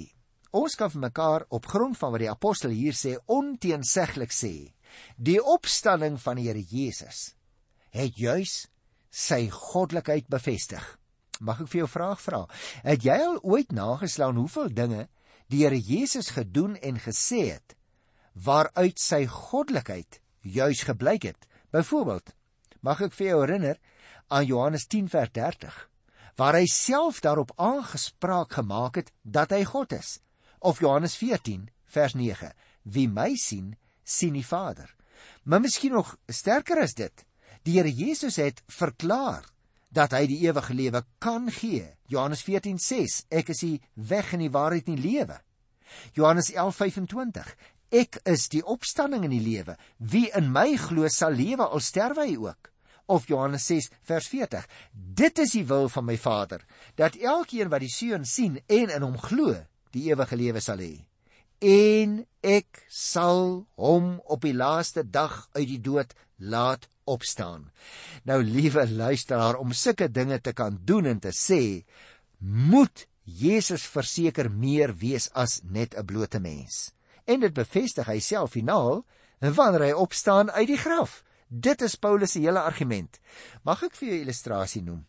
ons 0.50 0.74
kan 0.78 0.90
vir 0.90 1.00
mekaar 1.00 1.44
op 1.52 1.66
grond 1.66 1.98
van 1.98 2.12
wat 2.14 2.22
die 2.22 2.30
apostel 2.30 2.72
hier 2.72 2.96
sê 2.96 3.16
onteenseglik 3.26 4.32
sê, 4.32 4.72
die 5.16 5.40
opstanding 5.42 6.16
van 6.22 6.38
die 6.38 6.48
Here 6.48 6.62
Jesus 6.62 7.34
het 7.92 8.16
juis 8.16 8.68
sy 9.10 9.48
goddelikheid 9.52 10.28
bevestig. 10.28 10.84
Mag 11.40 11.60
ek 11.62 11.68
vir 11.68 11.80
jou 11.80 11.86
'n 11.88 11.96
vraag 11.96 12.20
vra? 12.20 12.46
Het 12.84 13.04
jy 13.04 13.18
al 13.24 13.38
ooit 13.42 13.72
nageslaan 13.72 14.36
hoeveel 14.36 14.68
dinge 14.74 15.08
die 15.48 15.64
Here 15.64 15.78
Jesus 15.80 16.30
gedoen 16.36 16.76
en 16.76 17.00
gesê 17.00 17.48
het 17.54 17.74
waaruit 18.38 19.00
sy 19.00 19.24
goddelikheid 19.26 20.20
juis 20.46 20.84
gebleik 20.86 21.24
het. 21.26 21.46
Byvoorbeeld, 21.74 22.30
mag 22.80 23.00
ek 23.02 23.16
vir 23.16 23.32
jou 23.32 23.38
herinner 23.42 23.80
aan 24.28 24.46
Johannes 24.46 24.86
10 24.86 25.08
vers 25.10 25.32
30 25.34 25.78
waar 26.38 26.54
hy 26.54 26.68
self 26.70 27.18
daarop 27.24 27.50
aangespraak 27.58 28.52
gemaak 28.60 29.00
het 29.00 29.08
dat 29.26 29.50
hy 29.50 29.64
God 29.66 29.96
is. 29.96 30.20
Of 30.62 30.78
Johannes 30.78 31.16
14 31.18 31.66
vers 31.90 32.14
9: 32.14 32.52
Wie 32.86 33.08
my 33.10 33.32
sien, 33.34 33.74
sien 34.04 34.38
die 34.38 34.46
Vader. 34.46 34.94
Maar 35.42 35.64
miskien 35.64 35.96
nog 35.98 36.14
sterker 36.30 36.78
as 36.84 36.94
dit, 36.94 37.24
die 37.66 37.74
Here 37.80 37.90
Jesus 37.90 38.38
het 38.38 38.62
verklaar 38.70 39.48
dat 39.88 40.12
hy 40.12 40.26
die 40.28 40.40
ewige 40.46 40.74
lewe 40.74 41.02
kan 41.18 41.50
gee. 41.52 41.86
Johannes 42.06 42.44
14:6 42.44 43.24
Ek 43.28 43.48
is 43.48 43.64
die 43.64 43.80
weg 43.94 44.32
en 44.32 44.44
die 44.44 44.52
waarheid 44.52 44.88
en 44.88 44.96
die 44.96 45.10
lewe. 45.10 45.40
Johannes 46.12 46.52
11:25 46.52 47.54
Ek 47.88 48.20
is 48.28 48.48
die 48.52 48.64
opstanding 48.64 49.24
en 49.24 49.32
die 49.32 49.44
lewe. 49.44 49.78
Wie 49.96 50.28
in 50.36 50.52
my 50.52 50.76
glo 50.76 51.08
sal 51.08 51.32
lewe 51.32 51.64
al 51.64 51.80
sterwe 51.80 52.26
hy 52.26 52.36
ook. 52.36 52.70
Of 53.08 53.28
Johannes 53.28 53.64
6:40 53.64 54.66
Dit 54.92 55.38
is 55.38 55.54
die 55.56 55.64
wil 55.64 55.88
van 55.88 56.04
my 56.04 56.18
Vader 56.18 56.64
dat 56.94 57.16
elkeen 57.16 57.68
wat 57.68 57.80
die 57.80 57.92
Seun 57.92 58.24
sien 58.24 58.60
en 58.66 58.90
in 58.90 59.02
hom 59.02 59.16
glo, 59.18 59.56
die 59.92 60.10
ewige 60.10 60.36
lewe 60.36 60.60
sal 60.60 60.78
hê. 60.84 61.08
En 61.64 62.26
ek 62.44 62.84
sal 62.88 63.64
hom 63.74 64.18
op 64.24 64.44
die 64.44 64.54
laaste 64.54 65.02
dag 65.10 65.48
uit 65.56 65.68
die 65.68 65.80
dood 65.80 66.12
laat 66.36 66.86
opstaan. 67.08 67.68
Nou 68.28 68.42
liewe 68.44 68.84
luisteraar, 68.90 69.58
om 69.58 69.72
sulke 69.72 70.10
dinge 70.12 70.40
te 70.40 70.52
kan 70.52 70.78
doen 70.84 71.06
en 71.06 71.20
te 71.20 71.32
sê, 71.34 71.84
moet 72.38 73.06
Jesus 73.24 73.84
verseker 73.86 74.48
meer 74.50 74.94
wees 74.96 75.28
as 75.34 75.60
net 75.64 75.94
'n 75.94 76.04
blote 76.04 76.40
mens. 76.40 76.92
En 77.26 77.40
dit 77.40 77.52
bevestig 77.52 78.06
hy 78.06 78.20
self 78.20 78.52
finaal 78.52 79.04
wanneer 79.40 79.82
hy 79.88 79.92
opstaan 79.92 80.50
uit 80.50 80.68
die 80.68 80.80
graf. 80.80 81.22
Dit 81.48 81.82
is 81.82 81.96
Paulus 81.96 82.32
se 82.32 82.40
hele 82.40 82.60
argument. 82.60 83.20
Mag 83.64 83.82
ek 83.82 83.94
vir 83.96 84.08
jou 84.08 84.16
'n 84.16 84.22
illustrasie 84.22 84.82
noem? 84.82 85.06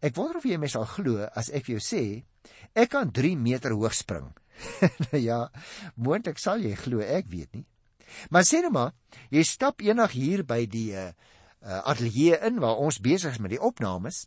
Ek 0.00 0.14
wonder 0.14 0.36
of 0.36 0.44
jy 0.44 0.56
my 0.56 0.66
sal 0.66 0.86
glo 0.86 1.28
as 1.34 1.50
ek 1.50 1.64
vir 1.66 1.78
jou 1.78 1.82
sê 1.82 2.24
ek 2.74 2.90
kan 2.90 3.10
3 3.10 3.36
meter 3.36 3.70
hoog 3.70 3.94
spring. 3.94 4.34
nou 5.12 5.20
ja, 5.20 5.50
moontlik 5.94 6.38
sal 6.38 6.60
jy 6.60 6.74
glo, 6.74 7.00
ek 7.00 7.26
weet 7.30 7.54
nie. 7.54 7.66
Maar 8.30 8.44
sê 8.44 8.62
net 8.62 8.72
maar, 8.72 8.92
jy 9.30 9.42
stap 9.44 9.82
eendag 9.84 10.12
hier 10.16 10.44
by 10.48 10.64
die 10.66 10.92
uh, 10.96 11.10
ateljee 11.62 12.38
in 12.46 12.60
waar 12.62 12.80
ons 12.80 13.00
besig 13.02 13.36
is 13.36 13.42
met 13.42 13.50
die 13.50 13.62
opnames 13.62 14.26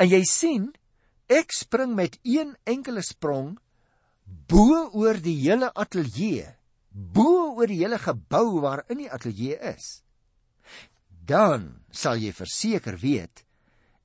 en 0.00 0.08
jy 0.08 0.22
sien 0.28 0.70
ek 1.32 1.52
spring 1.54 1.94
met 1.96 2.18
een 2.22 2.54
enkele 2.68 3.02
sprong 3.02 3.56
bo 4.24 4.88
oor 4.96 5.18
die 5.20 5.36
hele 5.42 5.70
ateljee, 5.74 6.46
bo 6.90 7.54
oor 7.56 7.70
die 7.70 7.80
hele 7.82 7.98
gebou 8.00 8.60
waarin 8.64 9.02
die 9.02 9.10
ateljee 9.10 9.58
is. 9.72 10.02
Dan 11.08 11.84
sal 11.90 12.20
jy 12.20 12.32
verseker 12.36 12.98
weet 13.00 13.44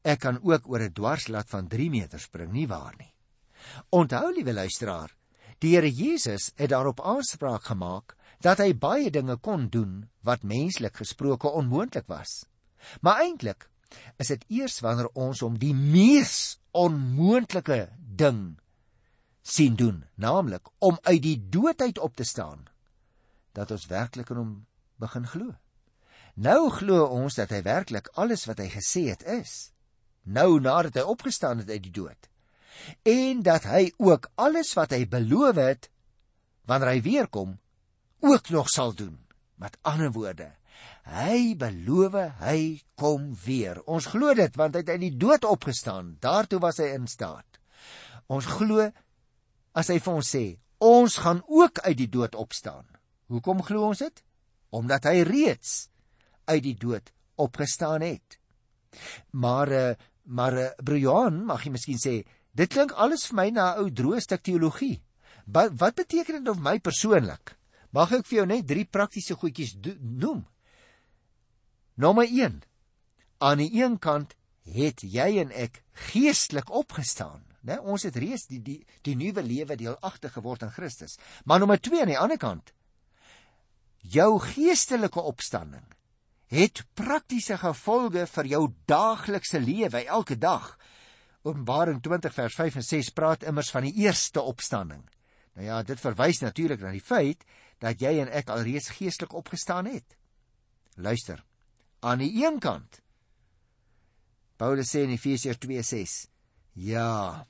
ek 0.07 0.21
kan 0.23 0.39
ook 0.39 0.67
oor 0.71 0.81
'n 0.81 0.93
dwarslat 0.93 1.49
van 1.49 1.67
3 1.67 1.89
meter 1.89 2.19
spring, 2.19 2.51
nie 2.51 2.67
waar 2.67 2.95
nie? 2.97 3.13
Onthou 3.91 4.31
liewe 4.31 4.53
luisteraar, 4.53 5.11
die 5.59 5.75
Here 5.75 5.91
Jesus 5.91 6.51
het 6.55 6.69
daarop 6.69 7.01
aanspraak 7.01 7.63
gemaak 7.63 8.15
dat 8.43 8.61
hy 8.61 8.73
baie 8.77 9.09
dinge 9.13 9.37
kon 9.41 9.67
doen 9.73 10.05
wat 10.25 10.45
menslik 10.45 10.99
gesproke 10.99 11.49
onmoontlik 11.49 12.07
was. 12.07 12.45
Maar 13.01 13.23
eintlik 13.25 13.69
is 14.21 14.31
dit 14.33 14.45
eers 14.59 14.79
wanneer 14.83 15.09
ons 15.15 15.41
hom 15.45 15.57
die 15.59 15.73
mees 15.73 16.59
onmoontlike 16.77 17.87
ding 17.97 18.57
sien 19.47 19.77
doen, 19.79 20.03
naamlik 20.15 20.67
om 20.83 20.97
uit 21.07 21.21
die 21.23 21.37
dood 21.49 21.81
uit 21.81 21.97
op 22.03 22.15
te 22.19 22.25
staan, 22.27 22.67
dat 23.55 23.71
ons 23.71 23.87
werklik 23.87 24.29
in 24.33 24.41
hom 24.41 24.51
begin 24.99 25.27
glo. 25.27 25.53
Nou 26.35 26.69
glo 26.69 27.07
ons 27.15 27.37
dat 27.39 27.53
hy 27.55 27.63
werklik 27.65 28.11
alles 28.19 28.45
wat 28.45 28.59
hy 28.61 28.67
gesê 28.69 29.07
het 29.07 29.23
is. 29.23 29.71
Nou 30.27 30.59
nadat 30.61 30.99
hy 30.99 31.05
opgestaan 31.07 31.63
het 31.63 31.71
uit 31.71 31.85
die 31.87 31.95
dood. 31.95 32.27
En 33.07 33.41
dat 33.41 33.65
hy 33.65 33.87
ook 33.97 34.27
alles 34.35 34.75
wat 34.77 34.91
hy 34.93 35.07
beloof 35.09 35.57
het 35.57 35.87
wanneer 36.69 36.91
hy 36.91 37.01
weer 37.01 37.31
kom 37.31 37.55
ook 38.19 38.49
nog 38.49 38.69
sal 38.69 38.93
doen. 38.93 39.17
Met 39.55 39.77
ander 39.81 40.11
woorde, 40.11 40.51
hy 41.09 41.55
beloof 41.57 42.17
hy 42.41 42.81
kom 42.95 43.31
weer. 43.45 43.81
Ons 43.89 44.09
glo 44.13 44.33
dit 44.37 44.55
want 44.59 44.75
hy 44.75 44.83
het 44.83 44.93
uit 44.93 45.03
die 45.07 45.17
dood 45.17 45.45
opgestaan. 45.47 46.15
Daartoe 46.21 46.59
was 46.61 46.81
hy 46.83 46.91
in 46.93 47.07
staat. 47.09 47.59
Ons 48.27 48.45
glo 48.45 48.85
as 49.77 49.89
hy 49.93 49.99
vir 50.01 50.13
ons 50.13 50.29
sê, 50.35 50.45
ons 50.83 51.19
gaan 51.23 51.41
ook 51.47 51.79
uit 51.85 51.97
die 51.97 52.09
dood 52.11 52.35
opstaan. 52.35 52.85
Hoekom 53.31 53.63
glo 53.65 53.89
ons 53.89 54.03
dit? 54.03 54.23
Omdat 54.69 55.07
hy 55.09 55.23
reeds 55.27 55.87
uit 56.47 56.63
die 56.63 56.77
dood 56.77 57.09
opgestaan 57.37 58.05
het. 58.05 58.37
Maar 59.31 59.71
eh, 59.71 59.95
maar 60.27 60.53
eh, 60.57 60.71
Brian, 60.83 61.45
mag 61.47 61.63
jy 61.63 61.71
miskien 61.71 61.99
sê, 62.01 62.15
dit 62.57 62.71
klink 62.71 62.91
alles 62.99 63.27
vir 63.29 63.37
my 63.39 63.49
na 63.55 63.65
'n 63.73 63.83
ou 63.83 63.91
droë 63.91 64.19
stuk 64.21 64.43
teologie. 64.43 64.99
Wat 65.45 65.71
wat 65.79 65.95
beteken 65.95 66.43
dit 66.43 66.55
vir 66.55 66.63
my 66.63 66.79
persoonlik? 66.79 67.55
Mag 67.95 68.11
ek 68.11 68.27
vir 68.27 68.41
jou 68.41 68.47
net 68.49 68.67
drie 68.67 68.85
praktiese 68.85 69.37
goedjies 69.39 69.75
noem? 70.01 70.43
Nommer 71.95 72.27
1. 72.27 72.61
Aan 73.39 73.61
die 73.61 73.71
een 73.79 73.97
kant 73.99 74.35
het 74.67 75.01
jy 75.01 75.37
en 75.41 75.53
ek 75.55 75.81
geestelik 76.09 76.69
opgestaan, 76.73 77.45
né? 77.63 77.77
Ons 77.79 78.03
het 78.07 78.17
reeds 78.19 78.47
die 78.51 78.59
die 78.61 78.81
die 79.07 79.15
nuwe 79.15 79.43
lewe 79.43 79.77
deelagtig 79.79 80.33
geword 80.35 80.65
in 80.67 80.73
Christus. 80.75 81.17
Maar 81.45 81.63
nommer 81.63 81.79
2 81.79 82.01
aan 82.03 82.11
die 82.11 82.19
ander 82.19 82.37
kant, 82.41 82.73
jou 84.03 84.39
geestelike 84.43 85.21
opstanding 85.21 85.85
het 86.47 86.83
praktiese 86.95 87.57
gevolge 87.59 88.23
vir 88.31 88.47
jou 88.53 88.63
daaglikse 88.87 89.59
lewe 89.59 90.05
elke 90.05 90.37
dag. 90.39 90.77
Openbaring 91.43 91.99
20 92.03 92.33
vers 92.33 92.55
5 92.55 92.79
en 92.79 92.85
6 92.87 93.09
praat 93.15 93.43
immers 93.47 93.71
van 93.71 93.87
die 93.87 93.95
eerste 94.03 94.41
opstanding. 94.41 95.03
Nou 95.57 95.65
ja, 95.65 95.81
dit 95.83 95.99
verwys 95.99 96.39
natuurlik 96.43 96.83
na 96.83 96.91
die 96.93 97.03
feit 97.03 97.43
dat 97.83 98.01
jy 98.01 98.17
en 98.21 98.31
ek 98.31 98.49
alreeds 98.53 98.89
geestelik 98.97 99.33
opgestaan 99.37 99.89
het. 99.89 100.17
Luister. 100.95 101.43
Aan 101.99 102.21
die 102.21 102.31
een 102.45 102.59
kant 102.61 103.01
Paulus 104.57 104.89
sê 104.89 105.03
in 105.05 105.13
Efesiërs 105.13 105.59
2:6: 105.61 106.13
Ja. 106.73 107.45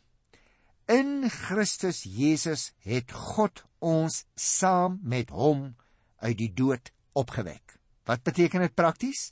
In 0.87 1.29
Christus 1.29 2.03
Jesus 2.03 2.73
het 2.83 3.11
God 3.11 3.63
ons 3.79 4.25
saam 4.35 4.99
met 5.03 5.29
hom 5.29 5.75
uit 6.19 6.37
die 6.37 6.51
dood 6.51 6.91
opgewek. 7.15 7.79
Wat 8.03 8.23
beteken 8.23 8.61
dit 8.61 8.75
prakties? 8.75 9.31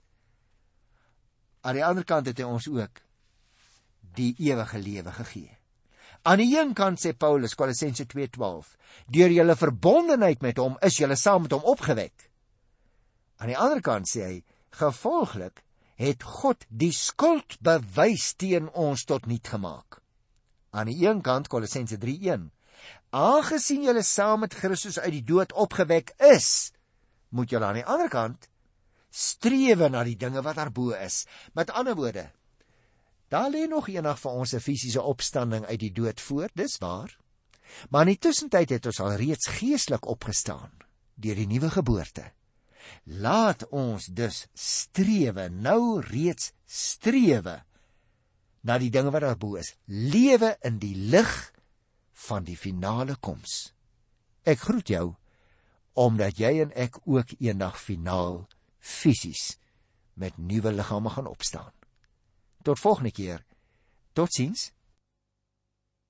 aan 1.66 1.80
die 1.80 1.86
ander 1.86 2.06
kant 2.06 2.28
het 2.30 2.40
hy 2.40 2.46
ons 2.46 2.68
ook 2.70 3.02
die 4.16 4.32
ewige 4.46 4.80
lewe 4.80 5.12
gegee. 5.18 5.55
Aan 6.26 6.42
die 6.42 6.56
een 6.58 6.72
kant 6.74 6.98
sê 6.98 7.12
Paulus 7.14 7.54
Kolossense 7.54 8.06
2:12, 8.10 8.72
deur 9.14 9.30
julle 9.30 9.56
verbondenheid 9.56 10.42
met 10.42 10.58
hom 10.58 10.78
is 10.82 10.98
julle 10.98 11.16
saam 11.16 11.44
met 11.46 11.54
hom 11.54 11.68
opgewek. 11.70 12.32
Aan 13.38 13.52
die 13.52 13.58
ander 13.58 13.82
kant 13.86 14.10
sê 14.10 14.24
hy, 14.26 14.40
gevolglik 14.74 15.62
het 16.02 16.26
God 16.26 16.66
die 16.70 16.92
skuld 16.92 17.60
bewys 17.62 18.34
teen 18.42 18.72
ons 18.74 19.06
tot 19.06 19.30
niet 19.30 19.48
gemaak. 19.48 20.02
Aan 20.74 20.90
die 20.90 20.98
een 21.06 21.22
kant 21.22 21.48
Kolossense 21.48 22.00
3:1, 22.02 22.50
aangesien 23.14 23.86
julle 23.86 24.04
saam 24.04 24.40
met 24.40 24.58
Christus 24.58 24.98
uit 25.00 25.14
die 25.20 25.24
dood 25.24 25.54
opgewek 25.54 26.16
is, 26.18 26.74
moet 27.30 27.54
julle 27.54 27.70
aan 27.70 27.82
die 27.84 27.86
ander 27.86 28.10
kant 28.10 28.50
strewe 29.12 29.90
na 29.90 30.04
die 30.04 30.18
dinge 30.18 30.42
wat 30.42 30.58
daarbo 30.58 30.90
is. 30.90 31.28
Met 31.54 31.70
ander 31.70 31.96
woorde, 31.96 32.32
daar 33.36 33.52
lê 33.52 33.66
nog 33.68 33.90
eendag 33.92 34.20
vir 34.22 34.32
ons 34.32 34.54
'n 34.56 34.64
fisiese 34.64 35.02
opstanding 35.02 35.66
uit 35.66 35.80
die 35.80 35.92
dood 35.92 36.22
voor, 36.22 36.50
dis 36.54 36.78
waar. 36.80 37.12
Maar 37.90 38.08
in 38.08 38.14
die 38.16 38.24
tussentyd 38.28 38.70
het 38.70 38.86
ons 38.86 39.00
al 39.00 39.16
reeds 39.20 39.48
geestelik 39.48 40.06
opgestaan 40.08 40.72
deur 41.16 41.36
die 41.36 41.48
nuwe 41.48 41.70
geboorte. 41.70 42.32
Laat 43.04 43.68
ons 43.70 44.06
dus 44.06 44.48
strewe, 44.54 45.50
nou 45.50 46.02
reeds 46.02 46.52
strewe 46.66 47.64
na 48.62 48.78
die 48.78 48.90
dinge 48.90 49.12
wat 49.12 49.22
daarbo 49.22 49.56
is. 49.56 49.76
Lewe 49.86 50.56
in 50.62 50.80
die 50.80 50.96
lig 50.96 51.54
van 52.28 52.44
die 52.44 52.58
finale 52.58 53.16
koms. 53.20 53.74
Ek 54.44 54.60
groet 54.60 54.88
jou 54.88 55.16
omdat 55.94 56.38
jy 56.38 56.60
en 56.62 56.74
ek 56.76 57.00
ook 57.08 57.38
eendag 57.40 57.80
finaal 57.80 58.48
fisies 58.80 59.58
met 60.14 60.38
nuwe 60.38 60.72
liggame 60.72 61.10
gaan 61.10 61.28
opstaan. 61.28 61.72
Tot 62.66 62.80
volgende 62.80 63.12
keer. 63.12 63.46
Totsiens. 64.14 64.72